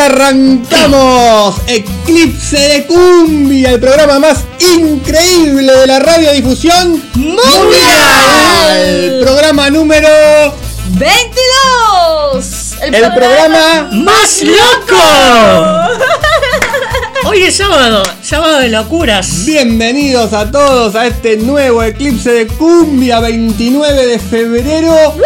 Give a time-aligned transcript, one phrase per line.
[0.00, 7.50] arrancamos Eclipse de Cumbia, el programa más increíble de la radiodifusión mundial.
[9.20, 10.08] Programa número
[10.88, 12.76] 22.
[12.82, 14.96] El, programa, ¡Más loco!
[17.28, 19.44] Hoy es sábado, sábado de locuras.
[19.44, 25.16] Bienvenidos a todos a este nuevo Eclipse de Cumbia 29 de febrero.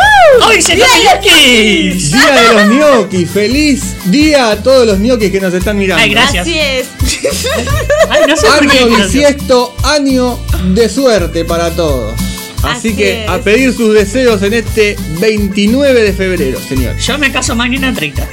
[0.49, 2.13] ¡Hoy se ñoquis!
[2.13, 6.03] Día de los ñoquis, feliz día a todos los ñoquis que nos están mirando.
[6.03, 6.47] Ay, gracias.
[6.47, 6.87] Así es.
[8.09, 8.49] Ay, no sé.
[8.49, 10.39] Año bisiesto, año
[10.73, 12.15] de suerte para todos.
[12.63, 13.29] Así, Así que es.
[13.29, 16.97] a pedir sus deseos en este 29 de febrero, señor.
[16.97, 18.27] Yo me caso mañana 30.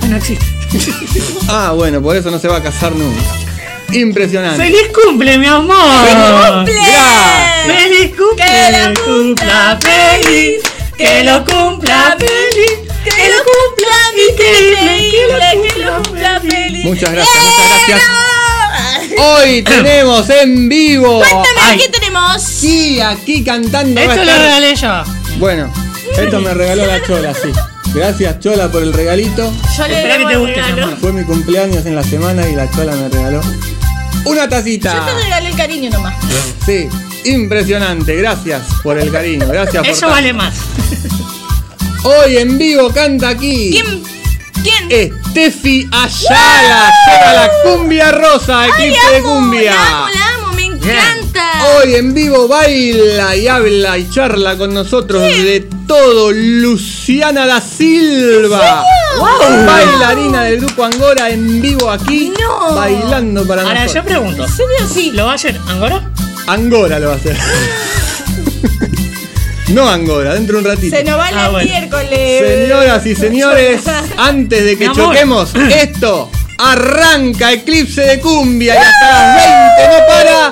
[0.00, 0.59] Ah, no existe.
[1.48, 3.20] Ah, bueno, por eso no se va a casar nunca.
[3.92, 4.62] Impresionante.
[4.62, 5.76] ¡Feliz cumple, mi amor!
[5.76, 6.74] ¡Cumple!
[6.74, 7.66] Gracias.
[7.66, 8.44] ¡Feliz cumple!
[8.46, 10.62] Que lo cumpla feliz,
[10.96, 12.90] ¡Que lo cumpla feliz!
[13.04, 13.96] Que lo cumpla
[14.30, 16.84] increíble, que lo cumpla feliz.
[16.84, 18.20] Muchas gracias, muchas gracias.
[19.18, 21.18] Hoy tenemos en vivo.
[21.18, 21.78] Cuéntame.
[21.78, 22.42] ¿qué tenemos?
[22.42, 24.00] Sí, aquí cantando.
[24.00, 25.02] Esto lo regalé yo.
[25.38, 25.72] Bueno,
[26.16, 27.50] esto me regaló la Chola, sí.
[27.94, 29.52] Gracias Chola por el regalito.
[29.76, 30.96] Yo le Espera que te guste, regalo.
[30.98, 33.40] Fue mi cumpleaños en la semana y la Chola me regaló
[34.24, 34.94] una tacita.
[34.94, 36.14] Yo te regalé el cariño nomás.
[36.64, 36.88] Sí,
[37.24, 38.14] impresionante.
[38.16, 39.46] Gracias por el cariño.
[39.48, 40.14] Gracias por Eso tanto.
[40.14, 40.54] vale más.
[42.04, 43.70] Hoy en vivo canta aquí.
[43.72, 44.02] ¿Quién?
[44.62, 44.86] ¿Quién?
[44.90, 46.92] Estefi Ayala.
[47.06, 49.74] Llega la cumbia rosa, Ay, eclipse de amo, cumbia.
[49.74, 50.29] la amo, la amo, me
[50.88, 51.44] encanta.
[51.78, 58.84] Hoy en vivo baila y habla y charla con nosotros de todo Luciana da Silva.
[59.18, 59.66] Wow.
[59.66, 62.74] Bailarina del grupo Angora en vivo aquí No.
[62.74, 64.44] bailando para Ahora yo pregunto.
[64.44, 65.10] ¿En serio sí?
[65.14, 66.10] ¿Lo va a hacer Angora?
[66.46, 67.36] Angora lo va a hacer.
[69.68, 70.96] no Angora, dentro de un ratito.
[70.96, 71.70] Se nos va Ah, el bueno.
[71.70, 72.60] miércoles.
[72.62, 73.82] Señoras y señores,
[74.16, 74.96] antes de que Mi amor.
[75.04, 80.50] choquemos esto, arranca Eclipse de Cumbia y hasta las 20 no para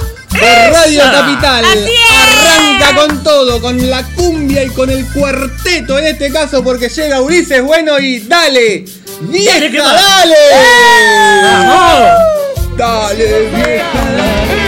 [1.12, 1.64] Capital.
[1.64, 2.38] Así es.
[2.38, 7.20] Arranca con todo, con la cumbia y con el cuarteto en este caso porque llega
[7.20, 8.84] Ulises Bueno y dale,
[9.22, 11.42] vieja, Dale, dale.
[11.42, 12.76] ¡Vamos!
[12.76, 14.67] Dale, vieja, dale.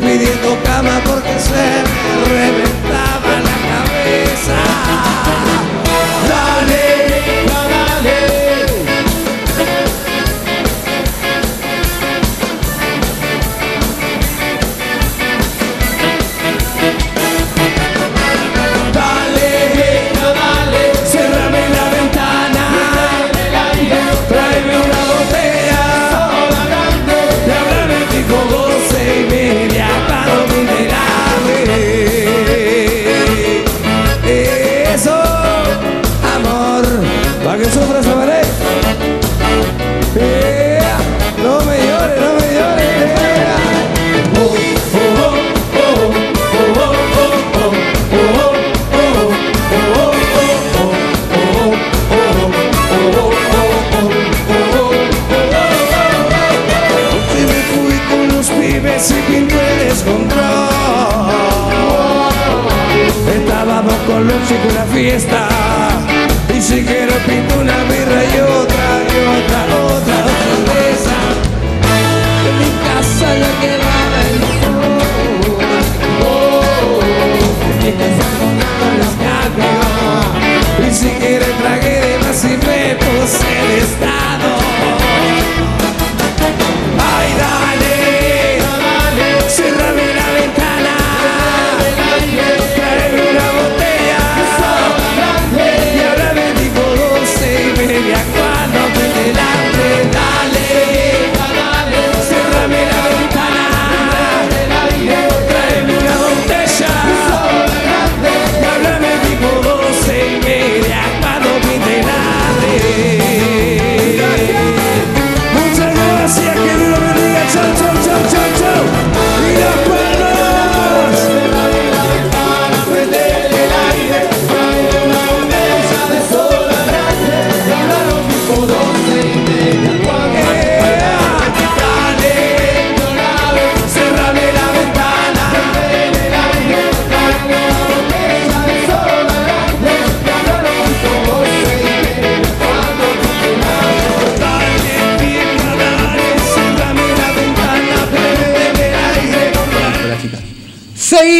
[0.00, 1.87] Pidiendo cama porque se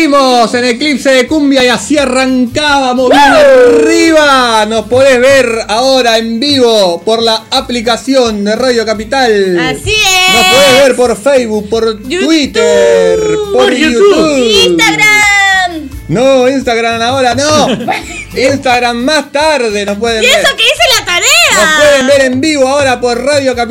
[0.09, 4.65] Seguimos en Eclipse de Cumbia y así arrancábamos bien arriba.
[4.65, 9.59] Nos podés ver ahora en vivo por la aplicación de Radio Capital.
[9.59, 10.35] Así es.
[10.35, 13.19] Nos podés ver por Facebook, por Twitter,
[13.53, 14.01] por, por YouTube.
[14.01, 14.71] YouTube.
[14.71, 15.91] Instagram.
[16.09, 17.69] No, Instagram ahora no.
[18.35, 20.39] Instagram más tarde nos pueden Y ver.
[20.41, 21.29] eso que hice la tarea.
[21.53, 23.67] Nos pueden ver en vivo ahora por ¿Sabés lo que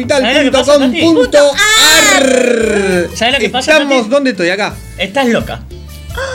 [0.52, 3.10] pasa, radiocapital.com.ar.
[3.16, 4.08] ¿Sabés lo que pasa, Estamos?
[4.08, 4.52] ¿dónde estoy?
[4.52, 4.76] Acá.
[5.00, 5.62] Estás loca.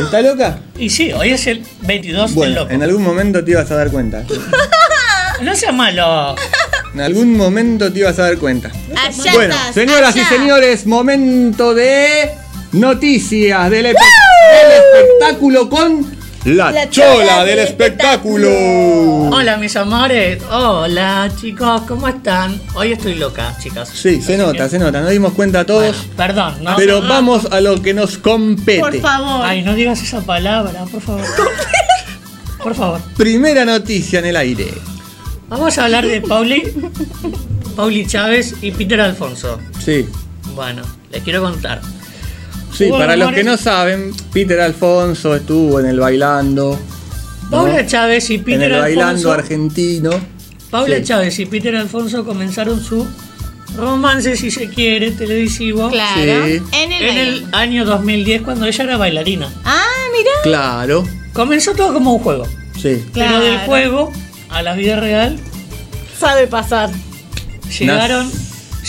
[0.00, 0.58] ¿Está loca?
[0.79, 2.73] Y sí, hoy es el 22 del Bueno, loco.
[2.73, 4.25] en algún momento te ibas a dar cuenta.
[5.43, 6.37] No seas malo.
[6.94, 8.70] En algún momento te ibas a dar cuenta.
[8.94, 12.31] Allá Bueno, estás, señoras y señores, momento de
[12.70, 13.94] noticias del, espe-
[14.52, 16.11] del espectáculo con
[16.44, 18.48] la, La chola, chola del espectáculo.
[19.30, 20.42] Hola, mis amores.
[20.50, 22.60] Hola, chicos, ¿cómo están?
[22.74, 23.88] Hoy estoy loca, chicas.
[23.88, 25.00] Sí, se nota, que- se nota.
[25.00, 25.96] Nos dimos cuenta todos.
[25.96, 26.74] Bueno, perdón, ¿no?
[26.76, 28.80] pero no, vamos a lo que nos compete.
[28.80, 29.44] Por favor.
[29.46, 31.24] Ay, no digas esa palabra, por favor.
[32.62, 33.00] Por favor.
[33.16, 34.72] Primera noticia en el aire.
[35.48, 36.62] Vamos a hablar de Pauli,
[37.76, 39.60] Pauli Chávez y Peter Alfonso.
[39.84, 40.06] Sí.
[40.55, 41.81] Bueno, les quiero contar.
[42.72, 46.79] Sí, para los que no saben, Peter Alfonso estuvo en el bailando.
[47.44, 47.50] ¿no?
[47.50, 49.32] Paula Chávez y en Peter el bailando Alfonso.
[49.32, 50.10] argentino.
[50.70, 51.02] Paula Sí.
[51.05, 53.06] Chávez y Peter Alfonso comenzaron su
[53.76, 55.91] romance, si se quiere, televisivo.
[55.91, 56.46] Claro.
[56.46, 56.62] Sí.
[56.72, 59.52] En el, En el año 2010, cuando ella era bailarina.
[59.64, 59.84] Ah,
[60.17, 60.31] mira.
[60.43, 61.05] Claro.
[61.34, 62.46] Comenzó todo como un juego.
[62.81, 63.05] Sí.
[63.12, 63.38] Claro.
[63.38, 64.12] Pero del juego
[64.50, 65.38] a la vida real
[66.19, 66.91] Sabe pasar.
[67.79, 68.31] llegaron,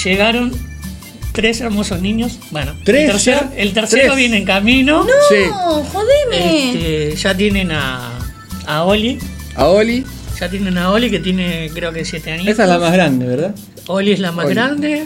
[0.04, 0.52] llegaron
[1.34, 2.40] tres hermosos niños.
[2.52, 3.52] Bueno, ¿Tres el tercero, ya?
[3.62, 4.16] el tercero ¿Tres?
[4.16, 5.06] viene en camino.
[5.30, 5.36] Sí.
[5.50, 6.70] No, jodeme.
[6.72, 8.20] Este, ya tienen a,
[8.66, 9.20] a Oli.
[9.56, 10.06] A Oli.
[10.40, 12.48] Ya tienen a Oli que tiene creo que siete años.
[12.48, 13.54] Esa es la más grande, ¿verdad?
[13.88, 14.56] Oli es la más Oli.
[14.56, 15.04] grande.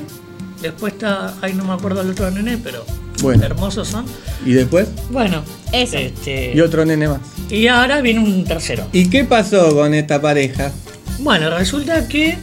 [0.62, 2.84] Después está, ay no me acuerdo el otro nene, pero
[3.22, 3.43] Bueno.
[3.46, 4.05] hermosos son.
[4.46, 5.98] Y después, Bueno, Eso.
[5.98, 7.19] este, y otro nene más.
[7.50, 8.88] y ahora viene un tercero.
[8.91, 10.72] ¿Y qué pasó con esta pareja?
[11.19, 12.38] Bueno, resulta que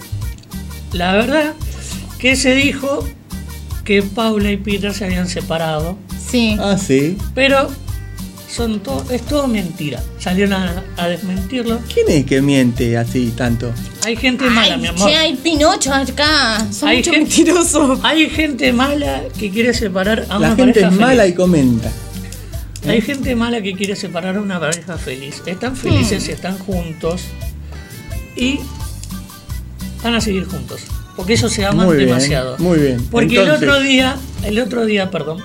[0.92, 1.54] la verdad
[2.18, 3.08] que se dijo
[3.84, 5.98] que Paula y Peter se habían separado,
[6.30, 6.56] Sí.
[6.60, 7.16] Ah, sí.
[7.34, 7.70] pero
[8.48, 10.02] son to- es todo mentira.
[10.18, 11.80] Salieron a, a desmentirlo.
[11.92, 13.72] ¿Quién es que miente así tanto?
[14.04, 15.08] Hay gente mala, Ay, mi amor.
[15.08, 16.64] che, hay Pinocho acá.
[16.72, 18.00] Son Hay mucho gente- mentirosos.
[18.02, 21.90] Hay gente mala que quiere separar a una La gente pareja es mala y comenta.
[22.86, 25.42] Hay gente mala que quiere separar a una pareja feliz.
[25.46, 26.30] Están felices, Hmm.
[26.32, 27.22] están juntos
[28.36, 28.60] y
[30.02, 30.82] van a seguir juntos.
[31.16, 32.56] Porque ellos se aman Muy bien, demasiado.
[32.58, 33.04] muy bien.
[33.10, 35.38] Porque el otro día, el otro día, perdón,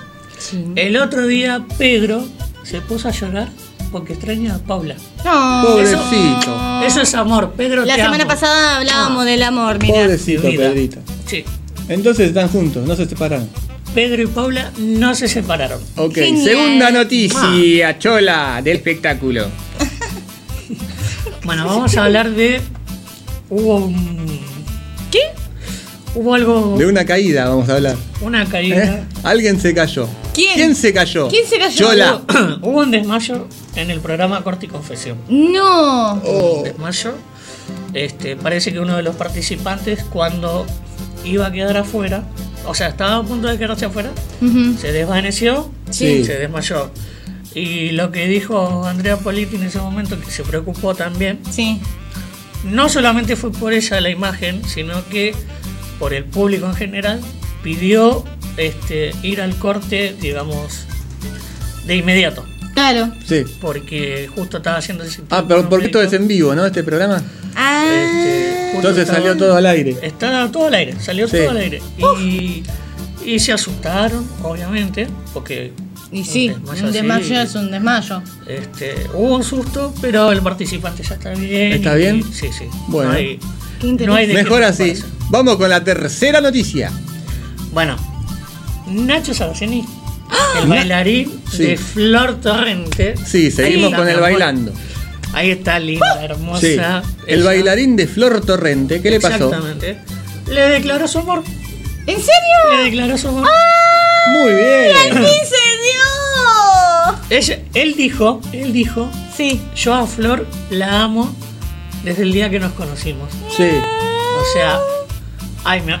[0.76, 2.24] el otro día Pedro
[2.64, 3.48] se puso a llorar
[3.92, 4.94] porque extraña a Paula.
[5.24, 5.62] No.
[5.66, 6.82] Pobrecito.
[6.86, 7.84] Eso es amor, Pedro.
[7.84, 8.32] La te semana amo.
[8.32, 9.26] pasada hablábamos Ah.
[9.26, 9.94] del amor, mira.
[10.02, 10.42] Pobrecito.
[10.42, 10.98] Pedrito.
[11.26, 11.44] Sí.
[11.88, 13.48] Entonces están juntos, no se separaron.
[13.94, 15.80] Pedro y Paula no se separaron.
[15.96, 16.44] Ok, Genial.
[16.44, 19.46] segunda noticia, chola, del espectáculo.
[21.44, 22.60] Bueno, vamos a hablar de.
[23.48, 24.40] Hubo un.
[26.14, 26.76] Hubo algo.
[26.76, 27.96] De una caída vamos a hablar.
[28.20, 28.46] Una ¿eh?
[28.50, 29.06] caída.
[29.22, 30.08] Alguien se cayó.
[30.34, 30.74] ¿Quién?
[30.74, 31.28] se cayó?
[31.28, 31.86] ¿Quién se cayó?
[31.88, 32.20] Chola.
[32.62, 35.18] Hubo un desmayo en el programa Corte y Confesión.
[35.28, 36.14] No.
[36.24, 37.14] Oh, Un desmayo.
[37.94, 40.66] Este, parece que uno de los participantes, cuando
[41.24, 42.24] iba a quedar afuera,
[42.66, 44.10] o sea, estaba a punto de quedarse afuera,
[44.80, 46.24] se desvaneció, Sí.
[46.24, 46.90] se desmayó.
[47.54, 51.80] Y lo que dijo Andrea Politi en ese momento, que se preocupó también, Sí.
[52.64, 55.34] no solamente fue por ella la imagen, sino que
[56.00, 57.20] por el público en general,
[57.62, 58.24] pidió
[58.56, 60.86] este, ir al corte, digamos,
[61.86, 62.44] de inmediato.
[62.74, 63.12] Claro.
[63.26, 63.44] sí.
[63.60, 66.64] Porque justo estaba haciendo ese Ah, pero porque esto es en vivo, ¿no?
[66.66, 67.22] Este programa.
[67.54, 67.84] Ah.
[67.86, 69.96] Este, Entonces estaba- salió todo al aire.
[70.02, 71.36] Está todo al aire, salió Sí.
[71.36, 71.82] todo al aire.
[72.22, 72.62] Y,
[73.26, 75.72] y se asustaron, obviamente, porque.
[76.12, 78.22] y sí, desmayo un así, desmayo es un desmayo.
[78.46, 81.72] Este, hubo un susto, pero el participante ya está bien.
[81.72, 82.24] ¿Está y- bien?
[82.32, 82.64] Sí, sí.
[82.88, 83.10] Bueno.
[83.12, 83.44] No hay, Qué
[83.82, 84.94] no hay de qué Mejor así.
[85.30, 86.90] Vamos con la tercera noticia.
[87.72, 87.96] Bueno,
[88.86, 89.84] Nacho Saraceni,
[90.60, 91.62] el Na- bailarín Sí.
[91.64, 93.14] de Flor Torrente.
[93.26, 94.22] Sí, seguimos con el amor.
[94.30, 94.72] bailando.
[95.32, 96.60] Ahí está linda, hermosa.
[96.60, 96.76] Sí.
[97.28, 97.44] El ella.
[97.44, 99.44] bailarín de Flor Torrente, ¿qué le pasó?
[99.46, 99.98] Exactamente.
[100.48, 101.44] Le declaró su amor.
[102.06, 102.76] ¿En serio?
[102.76, 103.46] Le declaró su amor.
[104.32, 104.92] Muy bien.
[105.12, 107.38] ¡Sí se dio!
[107.38, 109.60] Ella- él dijo, él dijo, Sí.
[109.76, 111.32] yo a Flor la amo
[112.04, 113.28] desde el día que nos conocimos.
[113.56, 113.64] Sí.
[113.64, 114.78] O sea,
[115.64, 115.98] ay, me-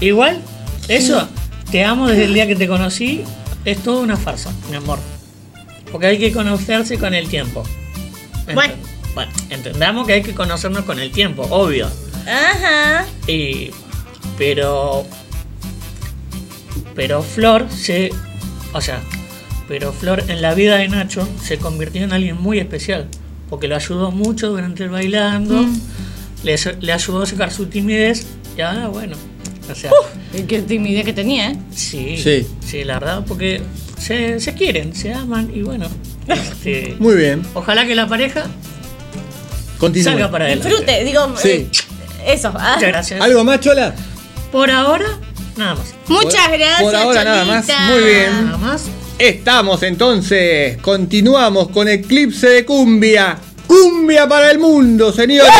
[0.00, 0.40] igual,
[0.88, 1.26] eso,
[1.70, 3.22] te amo desde el día que te conocí,
[3.64, 4.98] es toda una farsa, mi amor.
[5.90, 7.62] Porque hay que conocerse con el tiempo.
[8.46, 8.74] Ent- Bueno.
[9.14, 11.88] bueno, entendamos que hay que conocernos con el tiempo, obvio.
[12.26, 13.06] Ajá.
[13.26, 13.70] Y,
[14.36, 15.06] pero,
[16.94, 18.10] pero Flor se,
[18.72, 19.00] o sea,
[19.66, 23.08] pero Flor en la vida de Nacho se convirtió en alguien muy especial,
[23.48, 25.66] porque lo ayudó mucho durante el bailando,
[26.44, 28.26] le, le ayudó a sacar su timidez,
[28.56, 29.16] y ahora bueno,
[29.70, 29.90] o sea,
[30.36, 31.58] Y Qué timidez que tenía, ¿eh?
[31.74, 32.46] sí, Sí.
[32.66, 33.62] sí, la verdad, porque
[33.98, 35.86] se, se quieren, se aman y bueno,
[36.28, 37.42] este, Muy bien.
[37.54, 38.44] ojalá que la pareja
[40.02, 40.68] salga para adelante.
[40.68, 41.34] Disfrute, digo.
[41.36, 41.48] Sí.
[41.48, 41.70] eh,
[42.26, 42.52] eso.
[42.54, 42.72] ah.
[42.76, 43.20] Muchas gracias.
[43.20, 43.94] ¿Algo más, Chola?
[44.52, 45.06] Por ahora,
[45.56, 45.94] nada más.
[46.08, 46.82] Muchas Por- gracias.
[46.82, 47.66] por ahora nada más.
[47.90, 48.44] Muy bien.
[48.46, 48.84] Nada más.
[49.18, 53.36] Estamos entonces, continuamos con Eclipse de Cumbia.
[53.66, 55.50] Cumbia para el mundo, señores.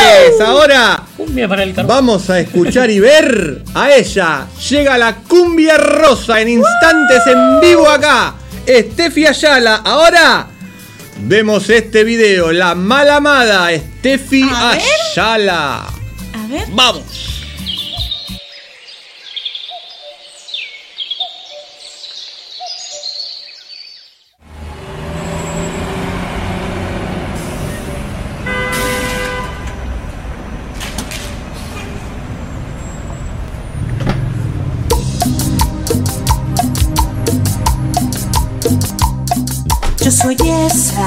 [0.40, 1.88] Ahora Cumbia para el carbón.
[1.88, 4.46] vamos a escuchar y ver a ella.
[4.70, 8.36] Llega la cumbia rosa en instantes en vivo acá.
[8.64, 9.82] Estefi Ayala.
[9.84, 10.46] Ahora
[11.22, 12.52] vemos este video.
[12.52, 14.54] La mala amada Estefi ver.
[14.54, 15.78] Ayala.
[16.32, 16.64] A ver.
[16.70, 17.37] Vamos.
[40.08, 40.36] Yo soy
[40.66, 41.06] esa,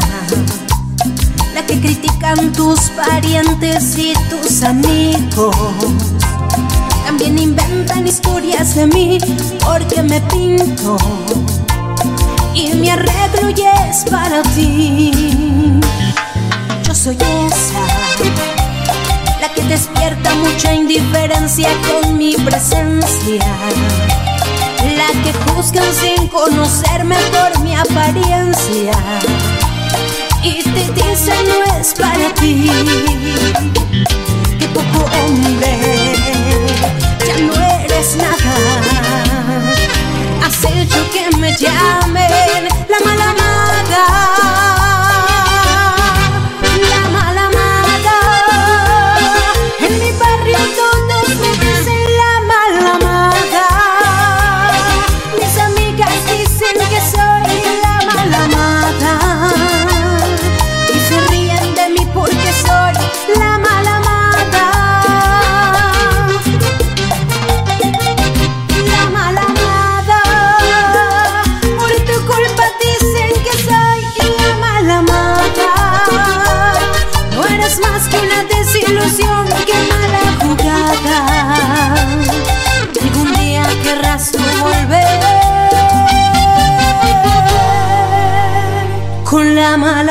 [1.55, 5.55] la que critican tus parientes y tus amigos.
[7.07, 9.17] También inventan historias de mí
[9.65, 10.97] porque me pinto
[12.53, 15.79] y me arreglo es para ti.
[16.83, 17.81] Yo soy esa,
[19.41, 23.43] la que despierta mucha indiferencia con mi presencia.
[24.83, 28.93] La que juzgan sin conocerme por mi apariencia.
[30.43, 32.67] Y te dicen no es para ti
[34.57, 35.77] Que poco hombre
[37.27, 39.73] Ya no eres nada.
[40.43, 44.50] Has hecho que me llamen La mala amada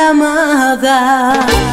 [0.08, 1.69] amada.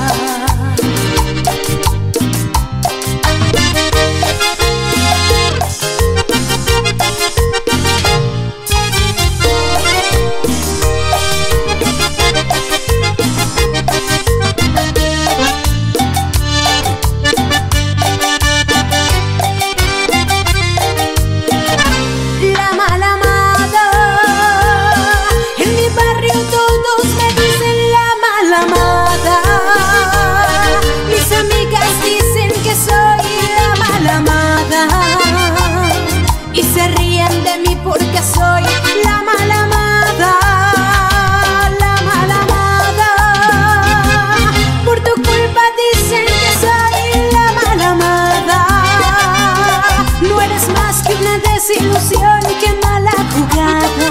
[51.68, 54.10] Desilusión que mala jugada.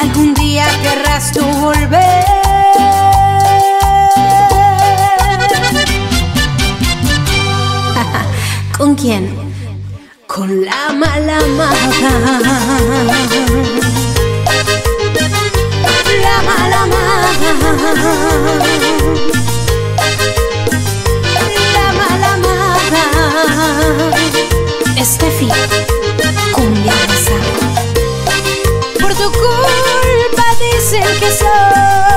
[0.00, 2.24] Algún día querrás tú volver.
[8.76, 9.34] ¿Con quién?
[10.26, 12.10] Con la mala amada.
[16.22, 18.65] La mala amada.
[25.08, 25.48] Estefi,
[26.52, 27.38] cumbia rosa.
[29.00, 32.15] Por tu culpa dicen que soy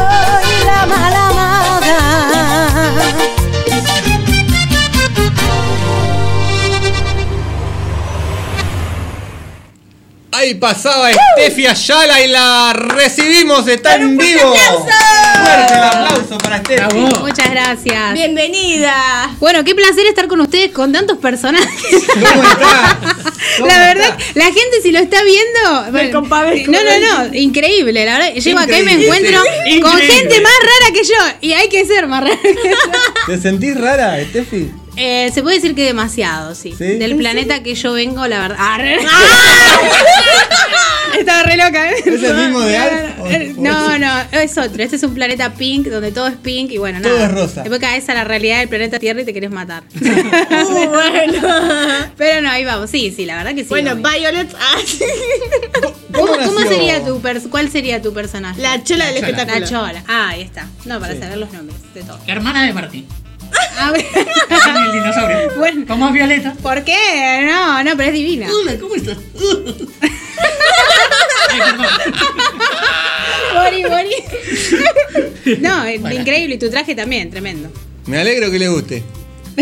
[10.50, 14.52] Ahí pasaba Estefi Ayala y la recibimos, está en vivo.
[14.56, 16.80] Fuerte el aplauso para Estefi.
[16.80, 17.20] Bravo.
[17.20, 18.14] Muchas gracias.
[18.16, 19.30] Bienvenida.
[19.40, 21.70] Bueno, qué placer estar con ustedes con tantos personajes.
[22.16, 23.00] ¿Cómo está?
[23.58, 24.40] ¿Cómo La verdad, está?
[24.40, 25.92] la gente si lo está viendo.
[25.92, 26.22] bueno,
[26.68, 28.04] no, no, no, increíble.
[28.04, 29.44] La verdad, llego acá y me encuentro
[29.84, 31.38] con gente más rara que yo.
[31.42, 32.92] Y hay que ser más rara que yo.
[33.28, 34.72] ¿Te sentís rara, Estefi?
[35.02, 36.74] Eh, se puede decir que demasiado, sí.
[36.78, 36.84] ¿Sí?
[36.98, 38.58] Del ¿En planeta que yo vengo, la verdad.
[38.60, 39.00] Ah, re-
[41.20, 41.96] Estaba re loca, ¿eh?
[42.06, 42.94] ¿Es el mismo de Alf?
[42.94, 43.14] Eh,
[43.58, 44.82] ¿O- o No, es- no, es otro.
[44.84, 47.26] Este es un planeta pink donde todo es pink y bueno, Todo nada.
[47.26, 47.62] es rosa.
[47.62, 49.84] Después caes a la realidad del planeta Tierra y te querés matar.
[50.60, 51.42] Uh, bueno.
[52.18, 52.90] Pero no, ahí vamos.
[52.90, 53.70] Sí, sí, la verdad que sí.
[53.70, 54.04] bueno, obvio.
[54.10, 54.54] Violet.
[54.60, 55.04] Ah, sí.
[56.14, 58.62] ¿Cómo, cómo sería tu ¿Cuál sería tu personaje?
[58.62, 59.60] La chola del espectáculo.
[59.60, 60.04] La chola.
[60.08, 60.68] Ah, ahí está.
[60.86, 61.20] No, para Sí.
[61.20, 62.20] saber los nombres de todo.
[62.28, 63.08] Hermana de Martín.
[63.78, 64.06] A ver.
[64.14, 65.38] Del dinosaurio.
[65.58, 65.86] Bueno.
[65.88, 66.54] ¿Cómo es Violeta?
[66.62, 67.46] ¿Por qué?
[67.50, 68.48] No, no, pero es divina.
[68.52, 69.18] Hola, ¿cómo estás?
[73.54, 74.16] Bori, Bori.
[75.62, 76.12] No, Bueno.
[76.20, 76.56] increíble.
[76.56, 77.72] Y tu traje también, tremendo.
[78.06, 79.04] Me alegro que le guste.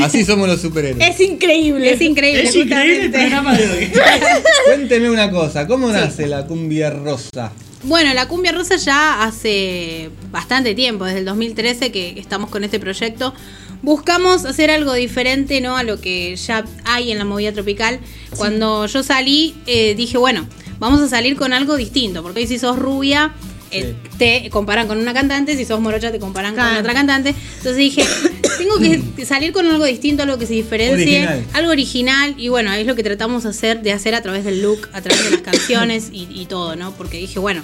[0.02, 1.08] Así somos los superhéroes.
[1.10, 1.91] Es increíble.
[1.91, 3.91] Es increíble, Es increíble el programa de hoy.
[4.65, 7.52] Cuénteme una cosa, ¿cómo nace la cumbia rosa?
[7.84, 12.80] Bueno, la cumbia rosa ya hace bastante tiempo, desde el 2013 que estamos con este
[12.80, 13.34] proyecto.
[13.81, 15.77] Buscamos hacer algo diferente ¿no?
[15.77, 17.99] a lo que ya hay en la movida tropical.
[18.35, 20.47] Cuando yo salí, eh, dije, bueno,
[20.79, 23.33] vamos a salir con algo distinto, porque hoy si sos rubia,
[23.71, 26.79] eh, te comparan con una cantante, si sos morocha te comparan con Claro.
[26.79, 27.29] otra cantante.
[27.57, 28.03] Entonces dije,
[28.57, 31.45] tengo que salir con algo distinto, algo que se diferencie, Original.
[31.53, 32.35] algo original.
[32.37, 35.01] Y bueno, es lo que tratamos de hacer, de hacer a través del look, a
[35.01, 36.91] través de las canciones y, y todo, ¿no?
[36.93, 37.63] Porque dije, bueno,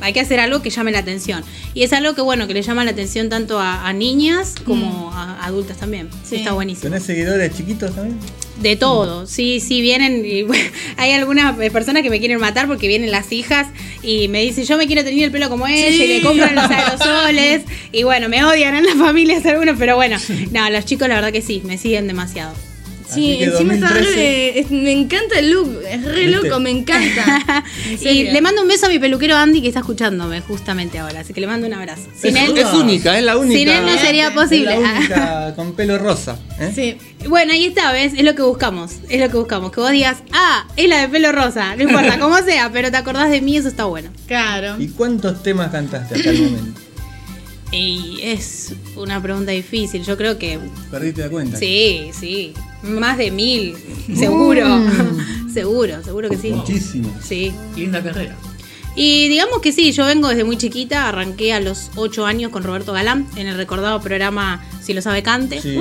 [0.00, 1.44] hay que hacer algo que llame la atención.
[1.74, 5.12] Y es algo que, bueno, que le llama la atención tanto a, a niñas como
[5.12, 6.08] a adultas también.
[6.24, 6.36] Sí.
[6.36, 6.90] Está buenísimo.
[6.90, 8.18] ¿Tenés seguidores chiquitos también?
[8.60, 10.24] De todo, sí, sí, vienen.
[10.24, 10.64] Y, bueno,
[10.96, 13.68] hay algunas personas que me quieren matar porque vienen las hijas
[14.02, 16.64] y me dicen, yo me quiero tener el pelo como ella y le compran los
[16.70, 17.64] aerosoles.
[17.92, 20.16] Y bueno, me odian en las familias algunos, pero bueno,
[20.50, 22.54] no, los chicos la verdad que sí, me siguen demasiado.
[23.08, 24.14] Sí, encima está 2013.
[24.16, 26.48] re- es- me encanta el look, es re ¿Viste?
[26.48, 27.64] loco, me encanta.
[28.02, 31.20] En y le mando un beso a mi peluquero Andy que está escuchándome justamente ahora,
[31.20, 32.02] así que le mando un abrazo.
[32.20, 33.56] Sin es, él, es única, es la única.
[33.58, 34.78] sin él no sería Es posible.
[34.80, 36.36] la única con pelo rosa.
[36.58, 36.72] ¿eh?
[36.74, 36.96] Sí.
[37.28, 38.12] Bueno, ahí está, ¿ves?
[38.16, 38.92] Es lo que buscamos.
[39.08, 39.70] Es lo que buscamos.
[39.72, 41.76] Que vos digas, ah, es la de pelo rosa.
[41.76, 44.10] No importa, como sea, pero te acordás de mí, eso está bueno.
[44.26, 44.76] Claro.
[44.80, 46.80] ¿Y cuántos temas cantaste hasta el momento?
[47.72, 50.04] Y es una pregunta difícil.
[50.04, 50.58] Yo creo que
[50.90, 51.58] ¿Perdiste la cuenta?
[51.58, 52.52] sí, sí.
[52.82, 53.74] Más de mil.
[54.14, 54.66] Seguro.
[55.52, 56.50] seguro, seguro que sí.
[56.50, 57.12] Muchísimo.
[57.22, 57.52] Sí.
[57.76, 58.36] Linda carrera.
[58.98, 62.62] Y digamos que sí, yo vengo desde muy chiquita, arranqué a los 8 años con
[62.62, 65.60] Roberto Galán en el recordado programa Si lo sabe cante.
[65.60, 65.76] Sí.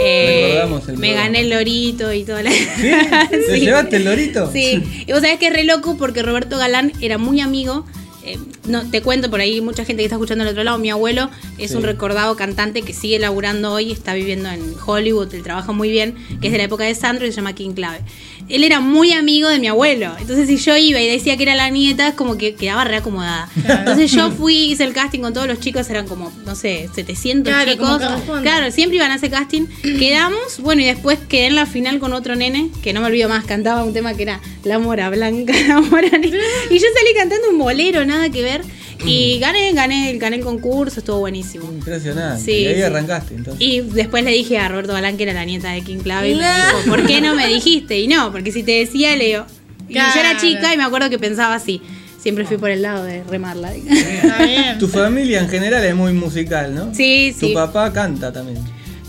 [0.00, 1.22] Eh, Recordamos el me programa.
[1.26, 2.50] gané el lorito y toda la...
[2.50, 2.90] ¿Sí?
[3.30, 3.60] ¿Te Sí.
[3.60, 4.50] llevaste el lorito?
[4.52, 7.86] Sí, y vos sabés que es re loco porque Roberto Galán era muy amigo.
[8.24, 10.78] Eh, no, te cuento por ahí, mucha gente que está escuchando al otro lado.
[10.78, 11.76] Mi abuelo es Sí.
[11.76, 16.14] un recordado cantante que sigue laburando hoy, está viviendo en Hollywood, él trabaja muy bien,
[16.40, 18.00] que es de la época de Sandro y se llama King Clave.
[18.48, 21.54] Él era muy amigo de mi abuelo, entonces si yo iba y decía que era
[21.54, 23.48] la nieta, es como que quedaba reacomodada.
[23.56, 27.52] Entonces yo fui, hice el casting con todos los chicos, eran como, no sé, 700
[27.52, 28.02] Claro, chicos.
[28.42, 29.66] Claro, siempre iban a ese casting.
[29.82, 33.28] Quedamos, bueno, y después quedé en la final con otro nene, que no me olvido
[33.28, 36.40] más, cantaba un tema que era La Mora Blanca, La Mora Negra.
[36.70, 38.62] Y yo salí cantando un bolero, nada que ver.
[39.04, 41.64] Y gané, gané, gané el concurso, estuvo buenísimo.
[41.72, 42.42] Impresionante.
[42.42, 42.82] Sí, y ahí sí.
[42.82, 43.60] arrancaste entonces.
[43.66, 46.34] Y después le dije a Roberto Galán que era la nieta de King Clave y
[46.36, 47.98] me dijo, ¿por qué no me dijiste?
[47.98, 49.46] Y no, porque si te decía, Leo.
[49.88, 51.82] Y yo era chica y me acuerdo que pensaba así.
[52.18, 53.74] Siempre fui por el lado de remarla.
[53.74, 54.78] Está bien.
[54.78, 56.94] Tu familia en general es muy musical, ¿no?
[56.94, 57.52] Sí, Tu sí.
[57.52, 58.58] papá canta también.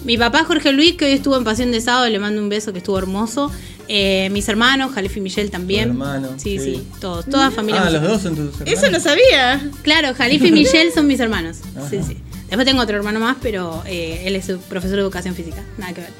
[0.05, 2.71] Mi papá Jorge Luis, que hoy estuvo en Pasión de Sábado, le mando un beso
[2.73, 3.51] que estuvo hermoso.
[3.87, 5.89] Eh, mis hermanos, Jalif y Michelle también.
[5.89, 6.87] Hermano, Sí, sí, sí.
[6.99, 7.83] todos, toda familia.
[7.85, 8.83] Ah, los dos son tus hermanos.
[8.83, 9.69] Eso no sabía.
[9.81, 11.57] Claro, Jalif y Michelle son mis hermanos.
[11.75, 11.89] Ajá.
[11.89, 12.17] Sí, sí.
[12.47, 15.63] Después tengo otro hermano más, pero eh, él es profesor de educación física.
[15.77, 16.11] Nada que ver.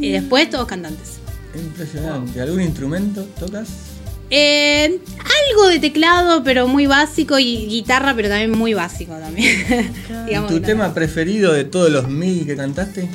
[0.00, 1.18] Y después todos cantantes.
[1.54, 2.40] Impresionante.
[2.40, 3.68] ¿Algún instrumento tocas?
[4.30, 4.98] Eh,
[5.50, 9.92] algo de teclado, pero muy básico, y guitarra, pero también muy básico también.
[10.26, 10.66] Digamos, ¿Tu no.
[10.66, 13.08] tema preferido de todos los mil que cantaste?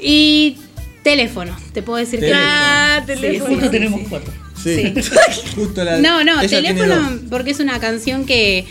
[0.00, 0.56] Y
[1.02, 2.46] teléfono, te puedo decir que Teléfono.
[2.48, 3.48] Ah, Sí, teléfono.
[3.48, 4.06] sí, Justo sí, tenemos sí.
[4.08, 4.32] cuatro.
[4.62, 4.94] Sí.
[5.56, 5.98] Justo la.
[5.98, 8.64] No, no, teléfono, porque es una canción que,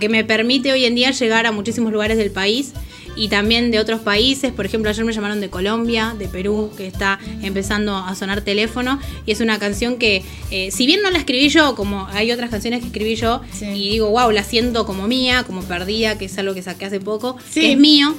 [0.00, 2.72] que me permite hoy en día llegar a muchísimos lugares del país
[3.16, 4.52] y también de otros países.
[4.52, 9.00] Por ejemplo, ayer me llamaron de Colombia, de Perú, que está empezando a sonar teléfono.
[9.24, 12.50] Y es una canción que, eh, si bien no la escribí yo, como hay otras
[12.50, 13.64] canciones que escribí yo, Sí.
[13.66, 17.00] y digo, wow, la siento como mía, como perdida, que es algo que saqué hace
[17.00, 17.60] poco, Sí.
[17.60, 18.14] que es mío.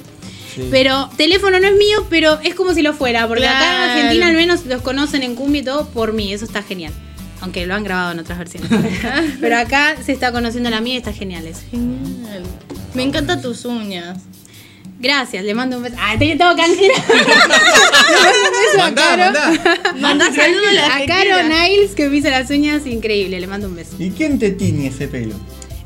[0.54, 0.66] Sí.
[0.70, 3.90] Pero teléfono no es mío, pero es como si lo fuera, porque acá en.
[3.90, 6.92] Argentina al menos los conocen en cumbia y todo por mí, eso está genial.
[7.40, 8.68] Aunque lo han grabado en otras versiones.
[9.40, 11.60] pero acá se está conociendo la mía y está genial eso.
[11.70, 12.42] Genial.
[12.94, 14.18] Me encantan tus uñas.
[15.00, 15.96] Gracias, le mando un beso.
[15.98, 16.94] Ah, te tengo canjera.
[17.08, 19.22] le mando un beso a Mandá, Caro.
[19.24, 19.92] mandá.
[20.00, 21.48] Manda saludos a Caro.
[21.48, 23.92] Niles que me hizo las uñas, increíble, le mando un beso.
[23.98, 25.34] ¿Y quién te tiñe ese pelo?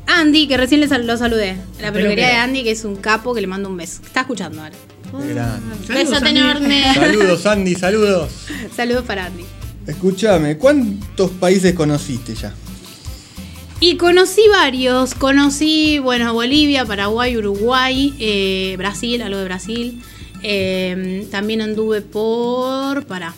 [0.07, 1.55] Andy, que recién le sal- lo saludé.
[1.79, 4.01] La peluquería de Andy, que es un capo, que le mando un beso.
[4.03, 4.75] Está escuchando ahora.
[5.11, 5.77] Grande.
[5.93, 6.39] Besote Andy.
[6.39, 6.83] enorme.
[6.95, 8.31] Saludos, Andy, saludos.
[8.75, 9.43] Saludos para Andy.
[9.85, 12.53] Escúchame, ¿cuántos países conociste ya?
[13.85, 15.13] Y conocí varios.
[15.13, 20.01] Conocí, bueno, Bolivia, Paraguay, Uruguay, eh, Brasil, algo de Brasil.
[20.41, 23.05] Eh, también anduve por.
[23.05, 23.35] Para.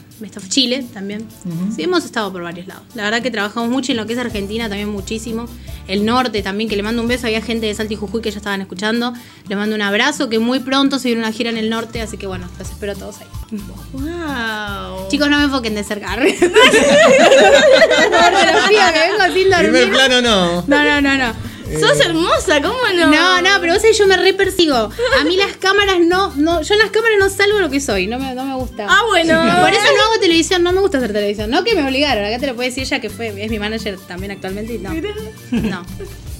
[0.47, 1.27] Chile también.
[1.75, 2.83] Sí, hemos estado por varios lados.
[2.93, 5.47] La verdad que trabajamos mucho en lo que es Argentina, también muchísimo.
[5.87, 7.25] El norte también, que le mando un beso.
[7.25, 9.13] Había gente de Salta y Jujuy que ya estaban escuchando.
[9.49, 12.17] Le mando un abrazo, que muy pronto se viene una gira en el norte, así
[12.17, 13.27] que bueno, los espero a todos ahí.
[13.93, 14.03] Wow.
[15.07, 16.15] Chicos, no me enfoquen de cerca.
[16.15, 16.31] que
[18.99, 19.71] vengo sin dormir.
[19.71, 20.63] Primer plano no.
[20.67, 21.33] No, no, no, no.
[21.79, 23.09] Sos hermosa, ¿cómo no?
[23.09, 24.75] No, no, pero vos sabés, yo me re persigo.
[24.75, 28.07] A mí las cámaras no, no, yo en las cámaras no salgo lo que soy,
[28.07, 28.85] no me, no me gusta.
[28.87, 29.33] Ah, bueno.
[29.61, 31.49] Por eso no hago televisión, no me gusta hacer televisión.
[31.49, 33.97] No que me obligaron, acá te lo puede decir ella que fue, es mi manager
[34.07, 34.91] también actualmente y no.
[35.51, 35.85] No.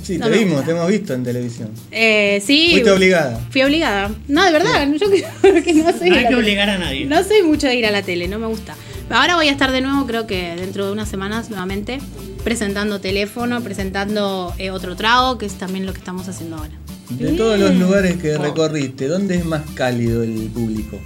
[0.06, 0.66] Sí, No te vimos, gusta.
[0.68, 1.70] te hemos visto en televisión.
[1.92, 2.70] Eh, sí.
[2.72, 3.42] Fuiste obligada.
[3.50, 4.12] Fui obligada.
[4.28, 5.08] No, de verdad, yo
[5.42, 6.10] creo que no soy.
[6.12, 7.06] No hay que obligar a nadie.
[7.06, 8.76] No soy mucho de ir a la tele, no me gusta.
[9.10, 12.00] Ahora voy a estar de nuevo, creo que dentro de unas semanas nuevamente,
[12.44, 16.72] presentando teléfono, presentando eh, otro trago, que es también lo que estamos haciendo ahora.
[17.10, 21.00] De todos los lugares que recorriste, ¿dónde es más cálido el público?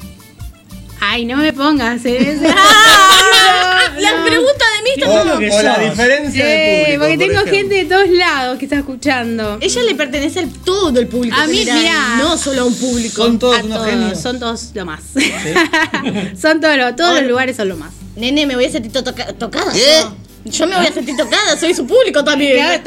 [1.01, 2.03] Ay, no me pongas.
[2.05, 2.39] ¿eh?
[2.47, 4.25] Ah, No, Las no.
[4.25, 6.99] preguntas de mí están lo que o la diferencia de Eh, público.
[6.99, 7.53] porque por tengo ejemplo.
[7.57, 9.57] gente de todos lados que está escuchando.
[9.61, 11.35] Ella le pertenece al todo el público.
[11.37, 12.15] A mí, mirá.
[12.17, 13.23] No solo a un público.
[13.23, 14.21] Son todos A unos todos, genios.
[14.21, 15.01] son todos lo más.
[16.41, 17.91] son todos, los- todos los lugares son lo más.
[18.15, 19.71] Nene, me voy a sentir to- toca- tocada.
[19.71, 19.79] ¿Qué?
[20.01, 20.15] Yo.
[20.45, 22.55] Yo me voy a sentir tocada, soy su público también.
[22.55, 22.79] Claro, de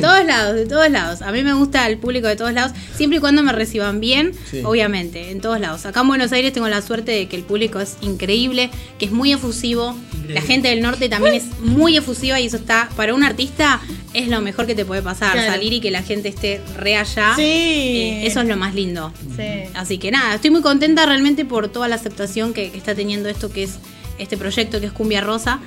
[0.00, 1.22] todos lados, de todos lados.
[1.22, 4.32] A mí me gusta el público de todos lados, siempre y cuando me reciban bien,
[4.50, 4.60] Sí.
[4.64, 5.86] obviamente, en todos lados.
[5.86, 9.10] Acá en Buenos Aires tengo la suerte de que el público es increíble, que es
[9.12, 9.96] muy efusivo.
[10.28, 13.80] La gente del norte también es muy efusiva y eso está, para un artista,
[14.12, 15.32] es lo mejor que te puede pasar.
[15.32, 15.52] Claro.
[15.52, 17.34] Salir y que la gente esté re allá.
[17.36, 17.42] Sí.
[17.42, 19.12] eh, eso es lo más lindo.
[19.36, 19.70] Sí.
[19.74, 23.28] Así que nada, estoy muy contenta realmente por toda la aceptación que, que está teniendo
[23.28, 23.78] esto que es
[24.18, 25.60] este proyecto que es Cumbia Rosa.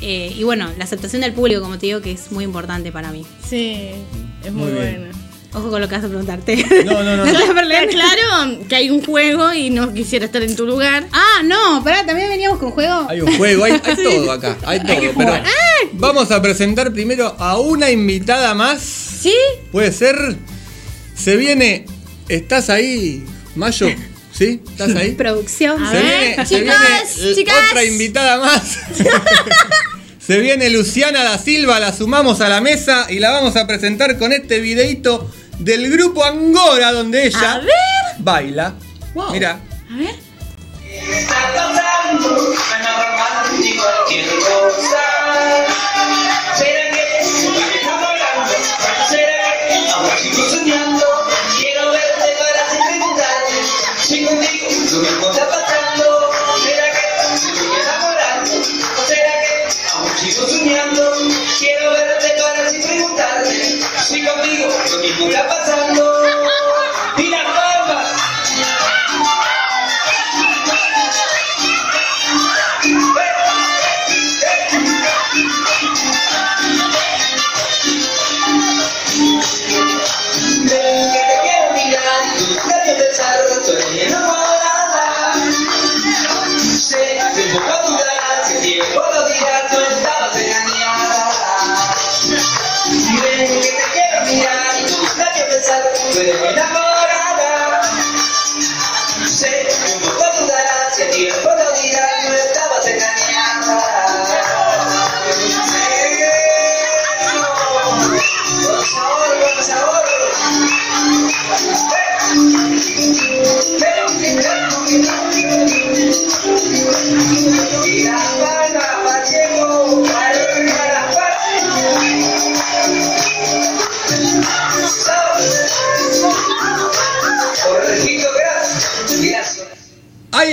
[0.00, 3.12] Eh, y bueno, la aceptación del público, como te digo, que es muy importante para
[3.12, 3.24] mí.
[3.48, 3.90] Sí,
[4.44, 5.20] es muy, Muy bueno.
[5.52, 6.64] Ojo con lo que vas a preguntarte.
[6.84, 7.24] No, no, no.
[7.32, 11.08] ¿No te claro que hay un juego y no quisiera estar en tu lugar.
[11.12, 13.06] Ah, no, pará, también veníamos con juego.
[13.08, 15.12] Hay un juego, hay, hay todo acá, hay todo.
[15.16, 15.32] pero
[15.94, 18.80] vamos a presentar primero a una invitada más.
[18.80, 19.34] ¿Sí?
[19.72, 20.36] Puede ser.
[21.16, 21.84] Se viene.
[22.28, 23.24] ¿Estás ahí,
[23.56, 23.88] Mayo?
[24.40, 24.62] ¿Sí?
[24.70, 25.10] ¿Estás ahí?
[25.12, 25.84] Producción.
[25.84, 26.78] A Se ver, viene, se chicas,
[27.18, 27.54] viene, chicas.
[27.68, 28.62] otra invitada más.
[30.18, 34.16] se viene Luciana da Silva, la sumamos a la mesa y la vamos a presentar
[34.18, 37.68] con este videito del grupo Angora donde ella A ver.
[38.20, 38.74] baila.
[39.12, 39.30] Wow.
[39.32, 39.60] Mira.
[39.92, 40.14] A ver.
[44.08, 47.04] Quiero verte para siempre
[50.80, 51.49] preguntarte
[54.30, 56.30] Pasando
[56.62, 58.52] ¿Será que estoy enamorando?
[58.52, 61.02] ¿O será que aún sigo soñando?
[61.58, 66.09] Quiero verte para siempre preguntarte Si conmigo lo mismo está pasando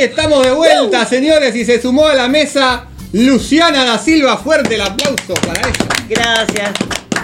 [0.07, 4.37] estamos de vuelta, señores, y se sumó a la mesa Luciana da Silva.
[4.37, 5.87] Fuerte el aplauso para ella.
[6.09, 6.71] Gracias,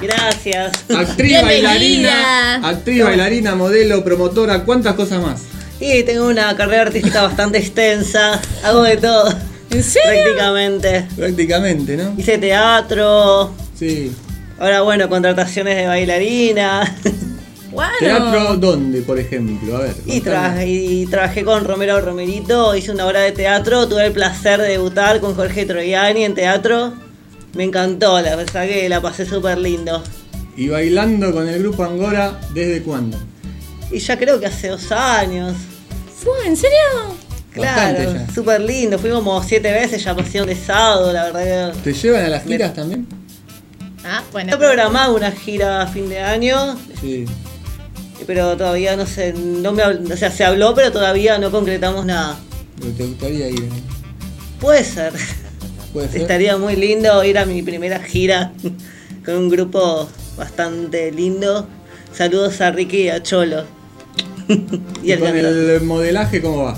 [0.01, 0.71] gracias.
[0.95, 5.41] Actriz, bailarina, actriz, bailarina, modelo, promotora, ¿cuántas cosas más?
[5.79, 9.33] Y tengo una carrera artística bastante extensa, hago de todo.
[9.71, 10.23] ¿En serio?
[10.23, 11.07] Prácticamente.
[11.15, 12.13] Prácticamente, ¿no?
[12.17, 14.11] Hice teatro, Sí.
[14.59, 16.95] ahora bueno, contrataciones de bailarina.
[17.73, 17.91] Bueno.
[17.99, 19.77] ¿Teatro dónde, por ejemplo?
[19.77, 19.95] A ver.
[20.05, 24.61] Y, tra- y trabajé con Romero Romerito, hice una obra de teatro, tuve el placer
[24.61, 26.93] de debutar con Jorge Troiani en teatro.
[27.55, 30.03] Me encantó, la verdad que la pasé súper lindo.
[30.55, 33.17] ¿Y bailando con el grupo Angora desde cuándo?
[33.91, 35.53] Y ya creo que hace dos años.
[36.15, 36.77] Fue, ¿en serio?
[37.55, 38.33] Bastante Claro, ya.
[38.33, 38.97] súper lindo.
[38.97, 41.79] Fuimos como siete veces, ya pasé de sábado, la verdad que.
[41.91, 43.07] ¿Te llevan a las giras también?
[44.05, 44.51] Ah, bueno.
[44.51, 47.25] Yo programaba una gira a fin de año, Sí.
[48.25, 52.39] Pero todavía no sé, no me o sea, se habló, pero todavía no concretamos nada.
[52.79, 53.63] Pero te gustaría ir.
[53.63, 53.69] ¿eh?
[54.59, 55.13] Puede ser.
[55.91, 56.21] Puede ser.
[56.21, 58.51] Estaría muy lindo ir a mi primera gira
[59.25, 61.67] con un grupo bastante lindo.
[62.13, 63.65] Saludos a Ricky y a Cholo.
[64.47, 66.77] y ¿Y al con el modelaje cómo va?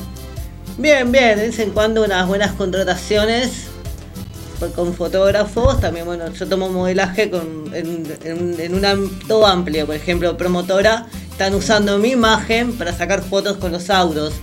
[0.77, 3.67] Bien, bien, de vez en cuando unas buenas contrataciones
[4.75, 5.79] con fotógrafos.
[5.81, 9.85] También, bueno, yo tomo modelaje con, en, en- en un todo amplio.
[9.85, 14.33] Por ejemplo, promotora, están usando mi imagen para sacar fotos con los autos.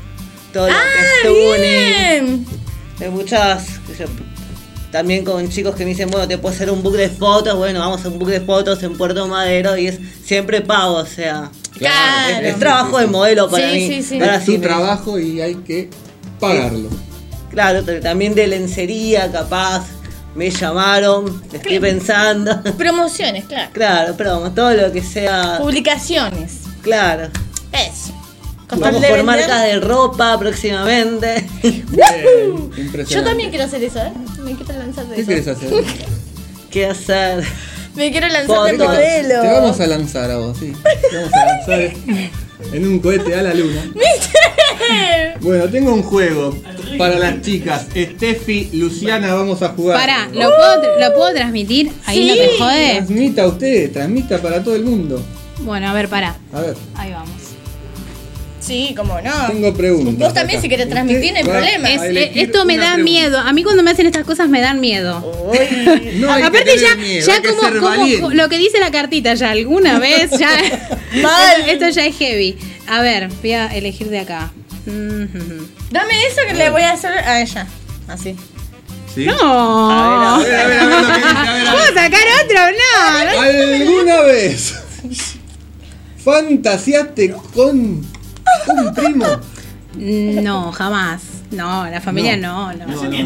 [0.53, 1.61] Todo lo que es tuning.
[1.61, 2.47] Bien.
[3.01, 3.67] Hay muchas.
[3.99, 4.05] yo,
[4.91, 7.57] también con chicos que me dicen, bueno, te puedo hacer un book de fotos.
[7.57, 11.07] Bueno, vamos a un book de fotos en Puerto Madero y es siempre pago, o
[11.07, 11.51] sea.
[11.79, 12.47] Claro.
[12.47, 13.89] Es, es trabajo de modelo para Sí, mí.
[13.89, 14.21] sí, sí.
[14.21, 15.89] Ahora Es tu trabajo y hay que
[16.39, 16.91] pagarlo.
[17.51, 19.85] Claro, pero también de lencería, capaz.
[20.35, 22.63] Me llamaron, estoy pensando.
[22.79, 23.71] Promociones, claro.
[23.73, 25.59] Claro, pero vamos, todo lo que sea.
[25.61, 26.61] Publicaciones.
[26.83, 27.29] Claro.
[27.73, 28.15] Eso.
[28.69, 29.25] Vamos por vender.
[29.25, 31.47] marcas de ropa próximamente.
[31.63, 33.15] Bien, impresionante.
[33.15, 34.13] Yo también quiero hacer eso, ¿eh?
[34.43, 35.27] Me quiero lanzar de ¿Qué eso.
[35.27, 35.85] quieres hacer?
[36.71, 37.45] ¿Qué hacer?
[37.95, 39.43] Me quiero lanzar de modelo.
[39.43, 40.73] Te vamos a lanzar a vos, sí.
[41.11, 41.81] Te vamos a lanzar
[42.73, 43.83] en un cohete a la luna.
[45.41, 46.57] Bueno, tengo un juego
[46.99, 47.87] para las chicas.
[47.97, 49.99] Steffi, Luciana, vamos a jugar.
[49.99, 51.91] Pará, ¿lo puedo, tr- ¿lo puedo transmitir?
[52.07, 52.93] Ahí no te jode.
[52.97, 55.25] Transmita usted, transmita para todo el mundo.
[55.61, 56.37] Bueno, a ver, pará.
[56.53, 57.31] A ver, Ahí vamos.
[58.61, 59.33] Sí, cómo no.
[59.49, 60.17] tengo preguntas.
[60.19, 60.63] Vos también, acá.
[60.63, 61.91] si querés transmitir, no hay problema.
[61.91, 63.03] Es- esto me da pregunta.
[63.11, 63.39] miedo.
[63.41, 65.21] A mí cuando me hacen estas cosas me dan miedo.
[66.15, 68.59] No hay que Aparte tener ya, miedo, ya hay que como, ser como- lo que
[68.59, 70.49] dice la cartita ya alguna vez ya
[71.23, 71.69] Mal.
[71.69, 72.57] esto ya es heavy.
[72.87, 74.53] A ver, voy a elegir de acá.
[74.87, 77.67] Dame eso que le voy a hacer a ella.
[78.09, 78.37] Así.
[79.15, 79.27] ¿Sí?
[79.27, 79.91] No.
[79.91, 82.61] A ver, a ver, a ver dice, a ver, a ¿Puedo sacar otro?
[82.81, 83.41] No, no.
[83.43, 84.75] ¿Alguna vez
[86.25, 89.27] fantaseaste con un primo?
[89.95, 91.23] No, jamás.
[91.51, 92.87] No, la familia no, no.
[92.87, 93.21] No, No, no,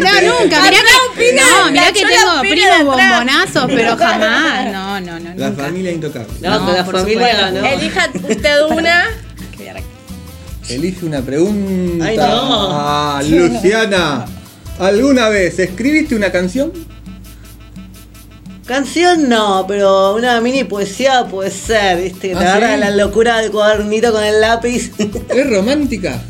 [0.00, 0.40] no.
[0.40, 0.62] Nunca.
[0.62, 0.78] Mirá
[1.14, 4.72] que, no, mirá que tengo primos bombonazos, pero jamás.
[4.72, 5.34] No, no, no.
[5.36, 6.32] La familia intocable.
[6.40, 7.60] No, la por familia supuesto.
[7.60, 7.66] no.
[7.66, 9.04] Elija usted una.
[10.68, 12.04] Elige una pregunta.
[12.06, 12.22] Ay, no.
[12.26, 14.24] Ah, Luciana.
[14.78, 16.72] ¿Alguna vez escribiste una canción?
[18.66, 22.28] Canción no, pero una mini poesía puede ser, ¿viste?
[22.28, 22.80] Que te ¿Ah, agarra sí?
[22.80, 24.92] la locura del cuadernito con el lápiz.
[25.28, 26.22] ¿Es romántica?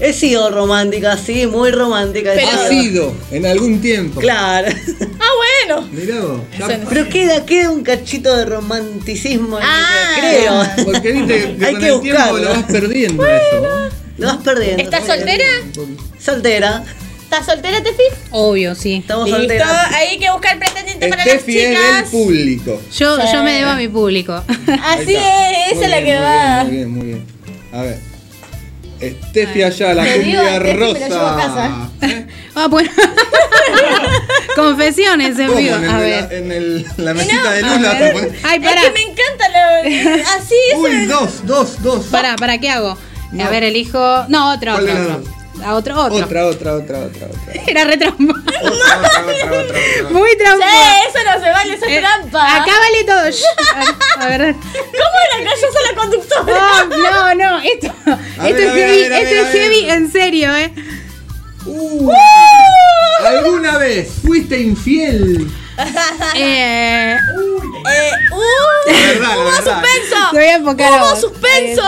[0.00, 2.32] He sido romántica, sí, muy romántica.
[2.34, 4.20] Pero- Ha sido en algún tiempo.
[4.20, 4.68] Claro.
[5.20, 5.28] Ah,
[5.66, 5.88] bueno.
[5.92, 6.40] Mirá vos.
[6.88, 10.16] Pero queda, queda un cachito de romanticismo en Ah.
[10.18, 10.84] creo.
[10.84, 12.38] Porque viste que Hay con que el tiempo buscarlo.
[12.38, 13.24] lo vas perdiendo.
[14.18, 14.82] Lo vas perdiendo.
[14.82, 15.44] ¿Estás soltera?
[16.18, 16.84] Soltera.
[17.24, 18.02] ¿Estás soltera, Tefi?
[18.30, 18.94] Obvio, sí.
[18.94, 19.38] Estamos Listo.
[19.40, 19.92] solteras.
[19.92, 22.10] Hay que buscar pretendiente para las Steffi es del chicas.
[22.10, 22.82] público.
[22.96, 23.22] Yo, Sí.
[23.32, 24.34] yo me debo a mi público.
[24.84, 26.64] Así es, esa es la que muy va.
[26.64, 27.26] Bien, muy bien, muy bien.
[27.72, 27.98] A ver.
[29.30, 31.08] Steffi allá, la cumbia a Steffi, me lo rosa.
[31.08, 31.90] llevo a casa.
[32.02, 32.26] ¿Eh?
[32.54, 32.90] Ah, bueno.
[34.56, 35.76] Confesiones en vivo.
[35.76, 36.32] En, el A la, ver.
[36.32, 38.12] en el- la mesita de A luz la vas a ver.
[38.12, 38.32] poner.
[38.44, 38.80] Ay, Es pará.
[38.82, 40.38] que me encanta lo.
[40.38, 40.78] Así es.
[40.78, 42.06] Uy, dos, dos, dos.
[42.06, 42.96] Pará, ¿para qué hago?
[43.32, 43.44] No.
[43.44, 44.24] A ver, elijo.
[44.28, 45.24] No, otro, ¿Cuál otro.
[45.64, 46.16] A otro, otro.
[46.24, 47.62] Otra, otra, otra, otra, otra.
[47.66, 48.34] Era re trampa.
[48.34, 50.10] Otra, otra, otra, otra, otra.
[50.10, 50.66] Muy trampa.
[50.66, 52.56] Sí, eso no se vale, eso es Eh, trampa.
[52.56, 53.18] Acá vale todo.
[54.18, 54.54] A, a ver.
[54.54, 56.60] ¿Cómo era que yo soy la conductora?
[56.82, 57.92] Oh, no, no, esto,
[58.38, 59.90] A esto ver, es a ver, heavy, a ver, a esto ver, es a heavy
[59.90, 60.72] en serio, eh.
[61.66, 62.10] Uh,
[63.24, 65.50] ¿Alguna vez fuiste infiel?
[66.36, 69.56] Eh, Eh, uh, verdad, hubo verdad.
[69.56, 70.16] suspenso.
[70.30, 71.20] te voy a enfocar a Hubo vos.
[71.20, 71.82] suspenso.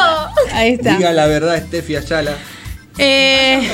[0.52, 0.96] Ahí está.
[0.96, 2.32] Diga la verdad, Steffi Ayala.
[2.98, 3.68] Eh,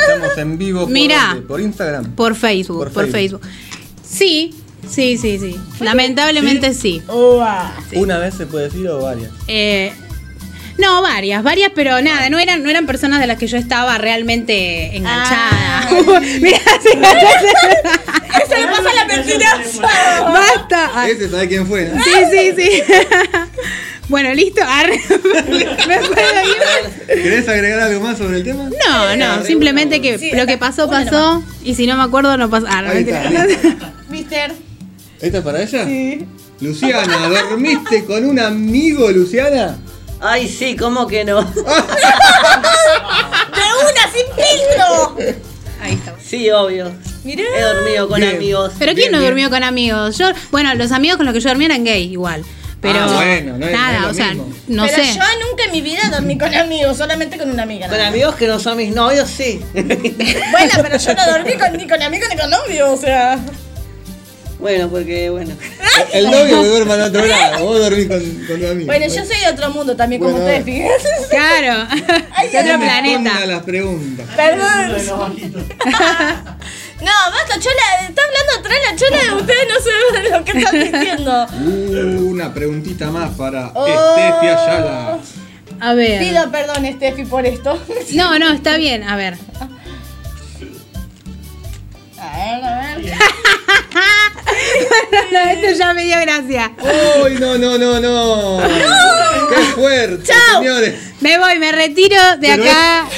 [0.00, 1.28] Estamos en vivo por, Mirá.
[1.30, 1.46] dónde?
[1.46, 2.12] por Instagram.
[2.14, 3.40] por Facebook, Por por, Facebook.
[3.42, 3.62] Facebook.
[4.06, 4.54] Sí,
[4.88, 5.58] sí, sí, sí.
[5.80, 7.02] Lamentablemente sí.
[7.08, 9.30] ¿Una vez se puede decir o varias?
[9.48, 9.92] Eh,
[10.78, 13.96] no, varias, varias, pero nada, no eran, no eran personas de las que yo estaba
[13.98, 15.88] realmente enganchada.
[16.40, 16.90] Mira, sí,
[18.42, 19.82] Eso le pasa a la mentirosa.
[20.24, 20.90] basta.
[20.94, 22.02] Ay, Ese sabe quién fue, ¿no?
[22.02, 22.82] Sí, sí, sí.
[24.08, 24.60] Bueno, listo.
[24.64, 25.00] Arre.
[25.10, 27.06] ¿Me puedo ir?
[27.08, 28.70] ¿Querés agregar algo más sobre el tema?
[28.86, 31.42] No, no, simplemente que Sí, lo que pasó, pasó.
[31.64, 32.68] Y si no me acuerdo, no pasa.
[32.70, 33.44] Ah, no, Ahí mentira.
[33.46, 34.52] está, Mister.
[35.20, 35.84] ¿Esta es para ella?
[35.86, 36.24] Sí.
[36.60, 39.76] Luciana, ¿dormiste con un amigo, Luciana?
[40.20, 41.42] Ay, sí, ¿cómo que no?
[41.44, 41.52] De
[43.82, 45.16] una, sin filtro.
[45.82, 46.14] Ahí está.
[46.24, 46.90] Sí, obvio.
[47.24, 47.42] Mirá.
[47.56, 48.36] He dormido con Bien.
[48.36, 48.72] amigos.
[48.78, 49.30] Pero Bien, ¿quién no bien.
[49.30, 50.16] durmió con amigos?
[50.18, 52.44] Yo, bueno, los amigos con los que yo dormía eran gay igual.
[52.80, 55.14] Pero Ah, bueno, no es- no es nada, lo o sea, no Pero sé.
[55.14, 57.88] yo nunca en mi vida dormí con amigos, solamente con una amiga.
[57.88, 59.60] Con nada amigos que no son mis novios, sí.
[59.74, 63.38] Bueno, pero yo no dormí con, ni con amigos ni con novios, o sea.
[64.58, 65.54] Bueno, porque, bueno.
[66.12, 67.64] El novio que duerma en otro lado.
[67.64, 68.86] Vos dormís con, con tu amigo.
[68.86, 71.08] Bueno, yo soy de otro mundo también, como Bueno, ustedes, fíjense.
[71.30, 71.86] Claro,
[72.34, 73.36] Ay, de otro planeta.
[73.42, 74.26] A las preguntas.
[74.36, 75.36] Perdón.
[76.98, 81.46] No, basta, Chola, está hablando atrás la Chola, ustedes no saben lo que están diciendo.
[81.52, 83.86] Uh, una preguntita más para Oh.
[83.86, 85.18] Estefi Ayala.
[85.78, 86.18] A ver.
[86.20, 87.78] Pido perdón, Steffi, por esto.
[88.14, 89.02] No, no, está bien.
[89.04, 89.36] A ver.
[92.18, 93.12] A ver, a ver.
[95.32, 96.72] No, esto ya me dio gracia.
[97.24, 98.60] ¡Uy, no, no, no, no!
[99.48, 100.58] ¡Qué fuerte, Chao.
[100.60, 100.94] señores!
[101.20, 103.08] Me voy, me retiro de Pero acá.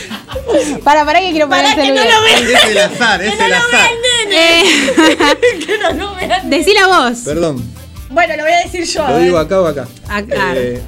[0.84, 2.44] Para, para que quiero poner Para el que no lo vean.
[2.44, 3.70] Es el azar, es Que no el lo azar.
[3.72, 4.60] vean, nene.
[4.60, 6.50] Eh, Que no lo vean.
[6.50, 7.18] decí la voz.
[7.24, 7.64] Perdón,
[8.10, 9.08] Bueno, lo voy a decir yo.
[9.08, 9.88] ¿lo digo acá o acá?
[10.08, 10.52] Acá.
[10.56, 10.80] Eh,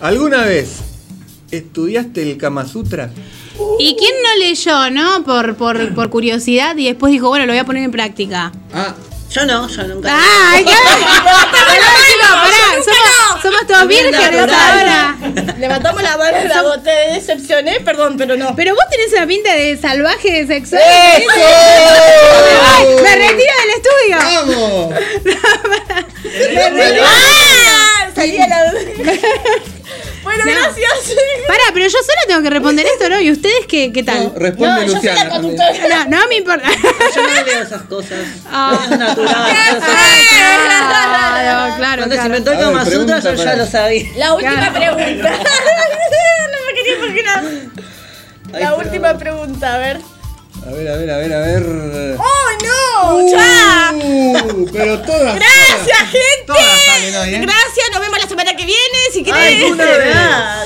[0.00, 0.68] ¿Alguna vez
[1.50, 3.10] estudiaste el Kama Sutra?
[3.78, 5.24] ¿Y quién no leyó, no?
[5.24, 8.50] Por, por, por curiosidad y después dijo, bueno, lo voy a poner en práctica.
[8.74, 8.94] Ah,
[9.32, 10.10] Yo no, yo nunca.
[10.12, 10.72] ¡Ay, qué!
[10.72, 11.82] Pará.
[12.84, 15.16] Somos, somos todos vírgenes ahora.
[15.58, 18.54] Levantamos la mano, la boté, te decepcioné, perdón, pero no.
[18.54, 20.82] Pero vos tenés una pinta de salvaje sexual.
[20.82, 21.30] ¡Eso!
[22.76, 24.18] Ay, me retiro del estudio.
[24.18, 24.94] ¡Vamos!
[27.02, 28.10] ¡Ah!
[28.14, 28.72] Salía la.
[30.22, 30.52] Bueno, No.
[30.52, 30.92] gracias.
[31.46, 33.20] Pará, pero yo sola tengo que responder esto, ¿no?
[33.20, 34.24] ¿Y ustedes qué, qué tal?
[34.24, 35.56] No, responde No, yo soy Luciana la también.
[35.56, 36.04] conductora.
[36.06, 36.68] No, no me importa.
[37.14, 38.18] Yo no leo esas cosas.
[38.50, 38.78] Ah.
[38.84, 39.52] Es natural.
[40.88, 42.26] Claro, claro, Cuando se claro.
[42.26, 44.04] inventó el Kama Sutra, yo ya lo sabía.
[44.16, 44.96] La última Claro.
[44.96, 45.30] pregunta.
[46.52, 47.42] no me quería.
[48.54, 50.00] Ay, La última pregunta, a ver.
[50.66, 52.16] A ver, a ver, a ver, a ver.
[52.18, 53.28] ¡Oh, no!
[53.30, 53.92] ¡Ya!
[53.94, 55.36] Uh, pero todas.
[55.36, 56.44] ¡Gracias, gente!
[56.46, 57.40] Todas salen hoy, ¿eh?
[57.40, 59.64] Gracias, nos vemos la semana que viene, si querés.
[59.64, 60.16] ¿alguna vez?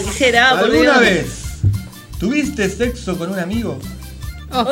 [0.06, 0.50] ¿Qué será?
[0.50, 1.00] Por ¿Alguna Dios.
[1.00, 1.26] vez
[2.18, 3.78] tuviste sexo con un amigo?
[4.52, 4.64] Oh.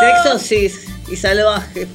[0.00, 0.72] Sexo sí,
[1.08, 1.88] y salvaje.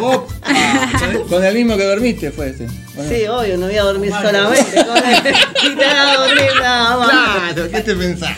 [0.00, 0.34] Opa.
[1.28, 2.66] con el mismo que dormiste fue ese.
[2.94, 3.10] Bueno.
[3.10, 5.34] Sí, obvio, no voy a dormir solamente con él.
[5.62, 7.08] Y te vas a dormir nada más.
[7.08, 8.36] Claro, ¿qué te pensás?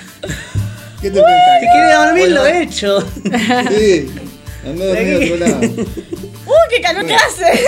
[1.01, 1.61] ¿Qué te pensás?
[1.61, 3.01] Si quiere dormir, lo he hecho.
[3.71, 4.11] Sí,
[4.67, 5.61] a dormir a otro lado.
[6.47, 7.65] ¡Uh, qué calor que hace!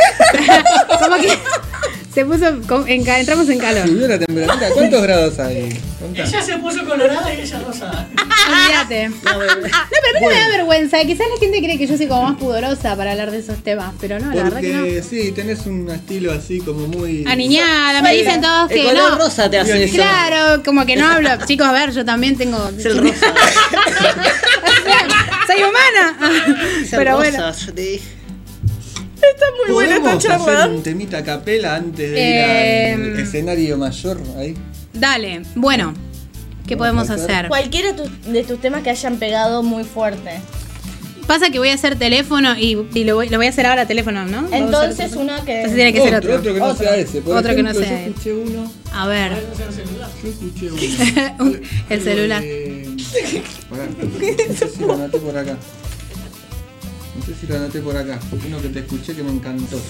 [1.00, 1.38] Como que
[2.18, 2.46] se puso,
[2.88, 3.86] en entramos en calor.
[3.86, 4.68] Subió la temperatura.
[4.74, 5.68] ¿Cuántos grados hay?
[6.00, 6.24] Contá.
[6.24, 8.08] Ella se puso colorada y ella rosada.
[8.48, 9.10] Olvídate.
[9.28, 9.38] No,
[10.02, 10.98] pero a mí no me da vergüenza.
[11.04, 13.92] Quizás la gente cree que yo soy como más pudorosa para hablar de esos temas,
[14.00, 14.80] pero no, la verdad que no.
[14.80, 17.24] Porque sí, tenés un estilo así como muy.
[17.26, 19.18] Aniñada, me dicen todos El que color no.
[19.18, 19.94] rosa te hace eso.
[19.94, 21.30] Claro, como que no hablo.
[21.46, 22.70] Chicos, a ver, yo también tengo.
[22.76, 23.34] Es el rosa.
[26.82, 27.48] El Pero bueno.
[27.48, 30.66] Está muy buena esta ¿Podemos hacer charla.
[30.68, 34.54] un temita a capela antes de Eh, ir al escenario mayor ahí?
[34.92, 35.94] Dale, bueno.
[36.66, 37.34] ¿Qué podemos Vamos a hacer.
[37.36, 37.48] hacer?
[37.48, 40.40] Cualquiera tu- de tus temas que hayan pegado muy fuerte.
[41.26, 43.84] Pasa que voy a hacer teléfono y, y lo, voy, lo voy a hacer ahora
[43.86, 44.48] teléfono, ¿no?
[44.50, 45.34] A Entonces teléfono.
[45.34, 45.56] uno que.
[45.56, 46.36] Entonces tiene que ser otro.
[46.36, 46.86] otro que no Otro.
[46.86, 47.20] sea ese.
[47.20, 48.10] Por Otro que no ejemplo, sea Yo ese.
[48.10, 48.72] escuché uno.
[48.92, 49.32] A ver.
[50.22, 50.70] Yo escuché
[51.40, 51.52] uno.
[51.90, 52.40] El celular.
[52.42, 52.77] de- Pará,
[53.12, 55.56] no sé si lo anoté por acá.
[57.18, 58.18] No sé si lo anoté por acá.
[58.46, 59.80] Uno que te escuché que me encantó.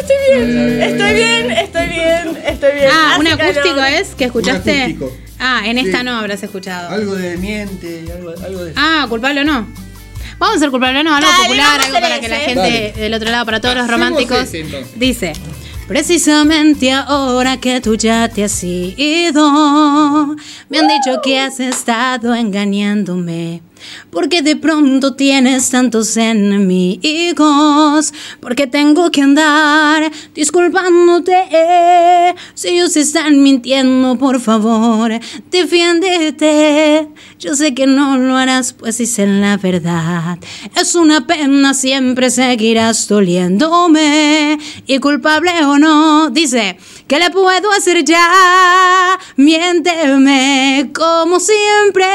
[0.00, 2.88] Estoy bien, estoy bien, estoy bien, estoy bien.
[2.92, 3.88] Ah, un acústico calor.
[3.88, 4.72] es que escuchaste.
[4.74, 5.12] Un acústico.
[5.38, 6.04] Ah, en esta Sí.
[6.04, 6.88] no habrás escuchado.
[6.90, 8.72] Algo de miente, algo, algo de.
[8.76, 9.66] Ah, culpable o no.
[10.38, 12.92] Vamos a ser culpable o no, algo Dale, popular, algo para que la gente Dale.
[12.92, 14.64] del otro lado, para todos los románticos, ese,
[14.96, 15.32] dice.
[15.92, 20.34] Precisamente ahora que tú ya te has ido,
[20.70, 23.60] me han dicho que has estado engañándome.
[24.10, 31.34] Porque de pronto tienes tantos enemigos, porque tengo que andar disculpándote.
[32.54, 35.12] Si ellos están mintiendo, por favor,
[35.50, 37.08] defiéndete.
[37.38, 40.38] Yo sé que no lo harás, pues dicen la verdad.
[40.76, 44.58] Es una pena, siempre seguirás doliéndome.
[44.86, 46.76] Y culpable o no, dice,
[47.12, 49.18] ¿qué le puedo hacer ya?
[49.36, 52.06] Miénteme como siempre.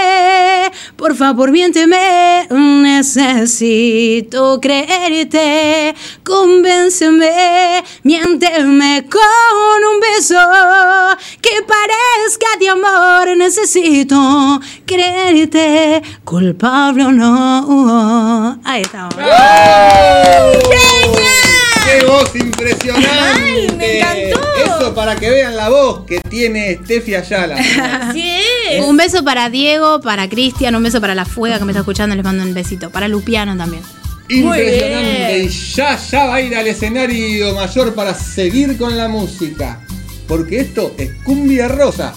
[0.96, 2.48] Por favor, miénteme.
[2.50, 5.94] Necesito creerte.
[6.24, 7.84] Convénceme.
[8.02, 10.40] Miénteme con un beso
[11.44, 13.38] que parezca de amor.
[13.38, 16.02] Necesito creerte.
[16.24, 18.60] Culpable o no.
[18.64, 19.14] Ahí estamos.
[22.00, 23.08] ¡Qué voz impresionante!
[23.10, 24.42] Ay, me encantó.
[24.66, 27.58] Eso para que vean la voz que tiene Steffi Ayala.
[28.14, 28.30] Sí
[28.72, 28.84] es.
[28.86, 32.16] Un beso para Diego, para Cristian, un beso para la fuega que me está escuchando,
[32.16, 32.90] les mando un besito.
[32.90, 33.82] Para Lupiano también.
[34.30, 35.34] Impresionante.
[35.38, 35.46] bien.
[35.46, 39.80] Y ya, ya va a ir al escenario mayor para seguir con la música.
[40.28, 42.14] Porque esto es cumbia rosa.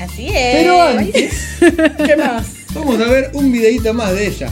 [0.00, 0.56] Así es.
[0.56, 1.34] Pero antes,
[2.06, 2.46] ¿Qué más?
[2.74, 4.50] vamos a ver un videito más de ella.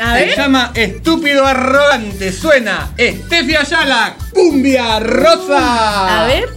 [0.00, 0.36] A Se ver.
[0.36, 2.32] llama Estúpido Arrogante.
[2.32, 6.22] Suena Estefi Ayala, cumbia rosa.
[6.22, 6.48] A ver.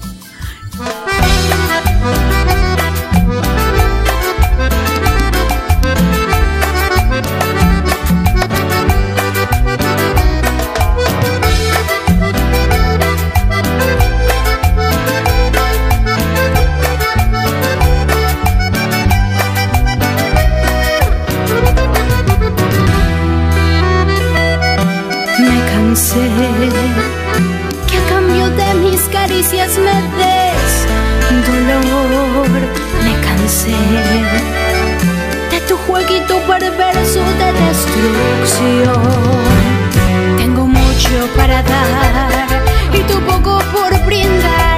[29.43, 30.87] Caricias me des
[31.45, 32.49] dolor.
[33.03, 33.75] Me cansé
[35.51, 39.01] de tu jueguito perverso de destrucción.
[40.37, 42.47] Tengo mucho para dar
[42.93, 44.72] y tú poco por brindar.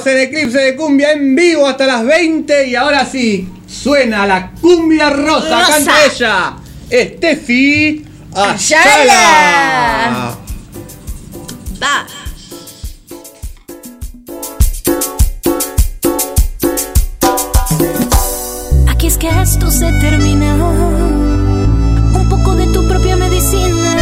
[0.00, 4.52] Seguimos en Eclipse de Cumbia en vivo hasta las 20 y ahora sí, suena la
[4.52, 5.66] cumbia rosa, Rosa.
[5.68, 6.56] canta ella,
[6.88, 10.36] Estefi Ayala.
[11.82, 12.06] Va.
[18.88, 20.54] Aquí es que esto se termina.
[20.54, 23.96] Un poco de tu propia medicina.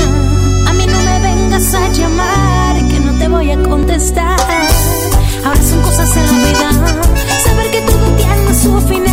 [0.66, 4.67] A mí no me vengas a llamar, que no te voy a contestar.
[6.14, 6.70] Vida.
[7.44, 9.07] Saber que todo tiene su final.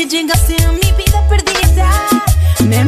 [0.00, 1.90] Que llegaste a mi vida perdida.
[2.64, 2.84] Me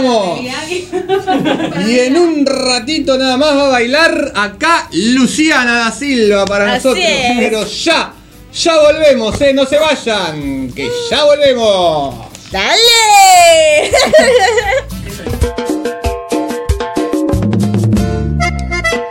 [1.86, 6.88] Y en un ratito nada más va a bailar acá Luciana da Silva para Así
[6.88, 7.04] nosotros.
[7.06, 7.38] es.
[7.38, 8.12] Pero ya,
[8.52, 12.14] ya volvemos, eh, no se vayan, que ya volvemos.
[12.50, 13.90] ¡Dale!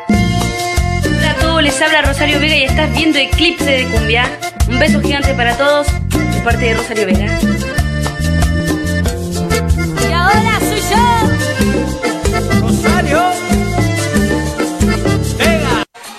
[0.10, 4.30] Hola a todos, les habla Rosario Vega y estás viendo Eclipse de Cumbia.
[4.68, 7.40] Un beso gigante para todos de parte de Rosario Vega.
[10.34, 11.02] Y ahora soy yo.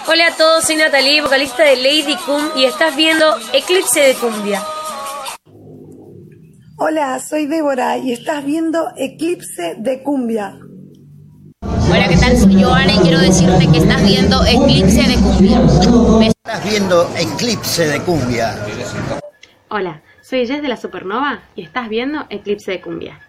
[0.09, 4.63] Hola a todos, soy Natalie, vocalista de Lady Cum y estás viendo Eclipse de Cumbia.
[6.79, 10.59] Hola, soy Débora y estás viendo Eclipse de Cumbia.
[11.63, 12.37] Hola, ¿qué tal?
[12.37, 15.61] Soy Joana y quiero decirte que estás viendo Eclipse de Cumbia.
[16.27, 18.57] Estás viendo Eclipse de Cumbia.
[19.71, 23.21] Hola, soy Jess de la Supernova y estás viendo Eclipse de Cumbia.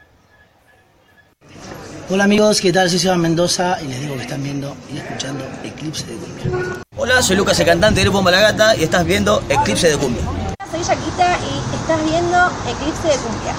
[2.10, 2.90] Hola amigos, ¿qué tal?
[2.90, 6.82] Soy Seba Mendoza y les digo que están viendo y escuchando Eclipse de Cumbia.
[6.98, 10.24] Hola, soy Lucas, el cantante del grupo Malagata y estás viendo Eclipse de Cumbia.
[10.70, 12.38] Soy Yaquita y estás viendo
[12.68, 13.56] Eclipse de Cumbia.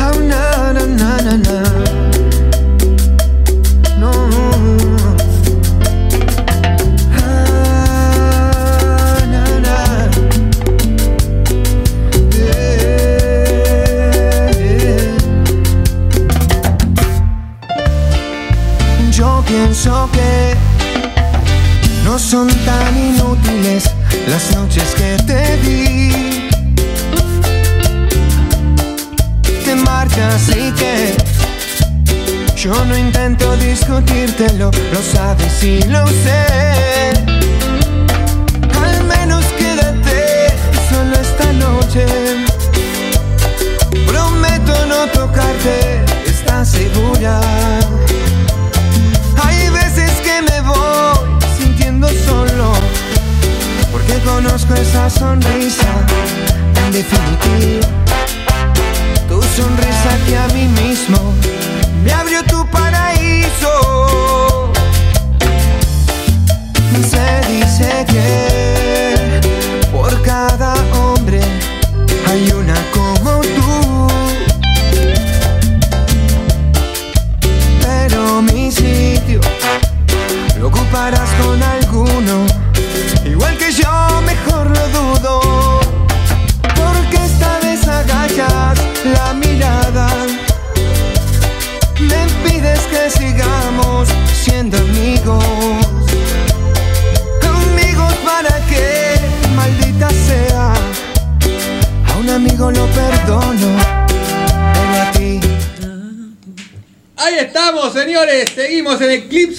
[0.00, 1.99] Oh, na, na, na,
[19.82, 20.54] pienso que
[22.04, 23.84] no son tan inútiles
[24.28, 26.48] las noches que te di.
[29.64, 31.16] te marchas y que
[32.56, 37.12] yo no intento discutírtelo, lo sabes y lo sé.
[38.84, 40.48] Al menos quédate
[40.90, 42.06] solo esta noche.
[44.06, 47.40] Prometo no tocarte, ¿estás segura?
[52.30, 52.72] Solo,
[53.92, 55.90] porque conozco esa sonrisa
[56.82, 57.86] en definitiva.
[59.28, 61.18] Tu sonrisa que a mí mismo
[62.04, 63.74] me abrió tu paraíso.
[67.12, 69.40] Se dice que
[69.92, 71.40] por cada hombre
[72.28, 72.79] hay una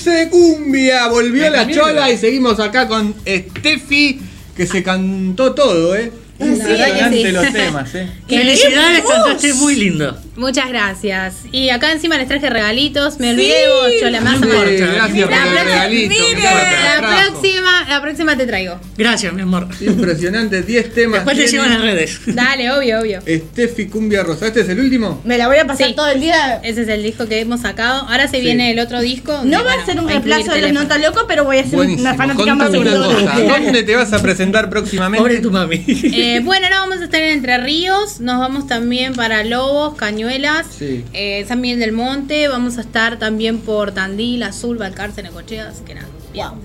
[0.09, 1.07] de Cumbia.
[1.07, 4.19] Volvió la chola y seguimos acá con Steffi,
[4.55, 6.11] que se cantó todo, ¿eh?
[6.39, 7.31] Sí, Impresionante sí.
[7.31, 8.09] los temas, ¿eh?
[8.27, 10.17] Felicidades, cantaste muy lindo.
[10.35, 11.35] Muchas gracias.
[11.51, 13.19] Y acá encima les traje regalitos.
[13.19, 14.45] Me olvidé de vos, Chola, me vas a.
[14.45, 16.09] Gracias por La el.
[16.09, 18.79] La próxima, la próxima te traigo.
[18.97, 19.67] Gracias, mi amor.
[19.81, 21.25] Impresionante, 10 temas.
[21.25, 22.19] Después te llevo en las redes.
[22.27, 23.19] Dale, obvio, obvio.
[23.21, 24.47] Steffi Cumbia Rosa.
[24.47, 25.21] ¿Este es el último?
[25.25, 25.93] Me la voy a pasar Sí.
[25.95, 26.61] todo el día.
[26.63, 28.07] Ese es el disco que hemos sacado.
[28.07, 28.43] Ahora se Sí.
[28.43, 29.41] viene el otro disco.
[29.43, 30.71] No va bueno, a ser un reemplazo de los.
[30.71, 32.07] Nota Loco, pero voy a ser Buenísimo.
[32.07, 32.91] una fanática más una.
[32.91, 35.21] ¿Dónde te vas a presentar próximamente?
[35.21, 35.83] Pobre tu mami.
[35.87, 38.19] Eh, bueno, ahora vamos a estar en Entre Ríos.
[38.21, 39.95] Nos vamos también para Lobos,
[40.25, 41.03] Cañuelas, Sí.
[41.13, 42.47] eh, San Miguel del Monte.
[42.47, 45.69] Vamos a estar también por Tandil, Azul, Balcarce, Necochea.
[45.69, 46.07] Así que nada.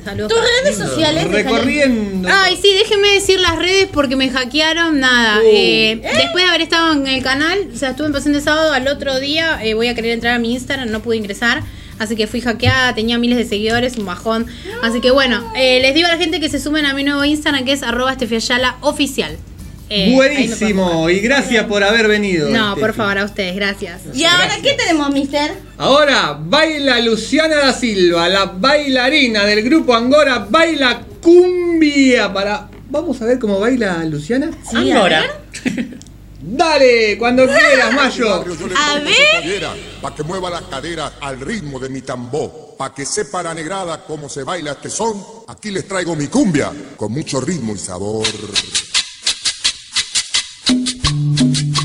[0.05, 0.31] Saludos.
[0.33, 1.27] Tus redes sociales.
[1.29, 2.29] Recorriendo.
[2.31, 5.01] Ay, sí, déjenme decir las redes porque me hackearon.
[5.01, 5.39] Nada.
[5.41, 5.43] Uh.
[5.47, 8.87] eh, Después de haber estado en el canal, o sea, estuve empezando el sábado, al
[8.89, 11.63] otro día eh, voy a querer entrar a mi Instagram, no pude ingresar.
[11.99, 14.47] Así que fui hackeada, tenía miles de seguidores, un bajón.
[14.83, 17.25] Así que bueno, eh, les digo a la gente que se sumen a mi nuevo
[17.25, 18.17] Instagram que es arroba
[18.83, 19.39] oficial.
[19.89, 21.09] Eh, Buenísimo.
[21.09, 22.49] Y gracias por haber venido.
[22.49, 24.03] No, por favor, a ustedes, gracias.
[24.13, 25.53] ¿Y ahora qué tenemos, mister?
[25.79, 32.69] Ahora baila Luciana da Silva, la bailarina del grupo Angora, baila cumbia para.
[32.89, 34.51] Vamos a ver cómo baila Luciana.
[34.73, 35.25] Angora.
[36.49, 38.35] Dale, cuando quieras, Mayo.
[38.77, 39.67] A ver.
[40.01, 42.77] Para que mueva las caderas al ritmo de mi tambor.
[42.79, 45.21] Para que sepa la negrada cómo se baila este son.
[45.49, 48.27] Aquí les traigo mi cumbia con mucho ritmo y sabor.
[51.39, 51.76] Esta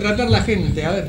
[0.00, 1.08] contratar la gente, a ver.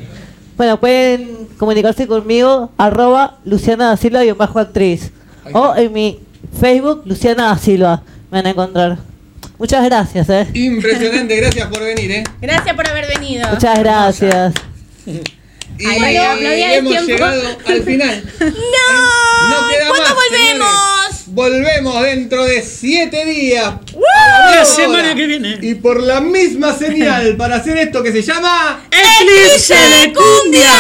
[0.58, 5.12] Bueno, pueden comunicarse conmigo, arroba Luciana da Silva y bajo actriz.
[5.54, 6.20] O en mi
[6.60, 8.04] Facebook, Luciana da Silva.
[8.30, 8.98] Me van a encontrar.
[9.58, 10.48] Muchas gracias, eh.
[10.54, 12.24] Impresionante, gracias por venir, eh.
[12.42, 13.48] Gracias por haber venido.
[13.50, 14.54] Muchas gracias.
[15.82, 17.08] Y, Ay, no, hemos tiempo.
[17.12, 18.34] llegado al final.
[18.40, 19.50] ¡No!
[19.50, 20.70] No queda ¿Cuándo más, volvemos?
[21.28, 23.66] Volvemos dentro de 7 días.
[23.66, 25.16] a La semana hora.
[25.16, 25.58] que viene.
[25.62, 30.72] Y por la misma señal para hacer esto que se llama ¡Eclipse de cumbia!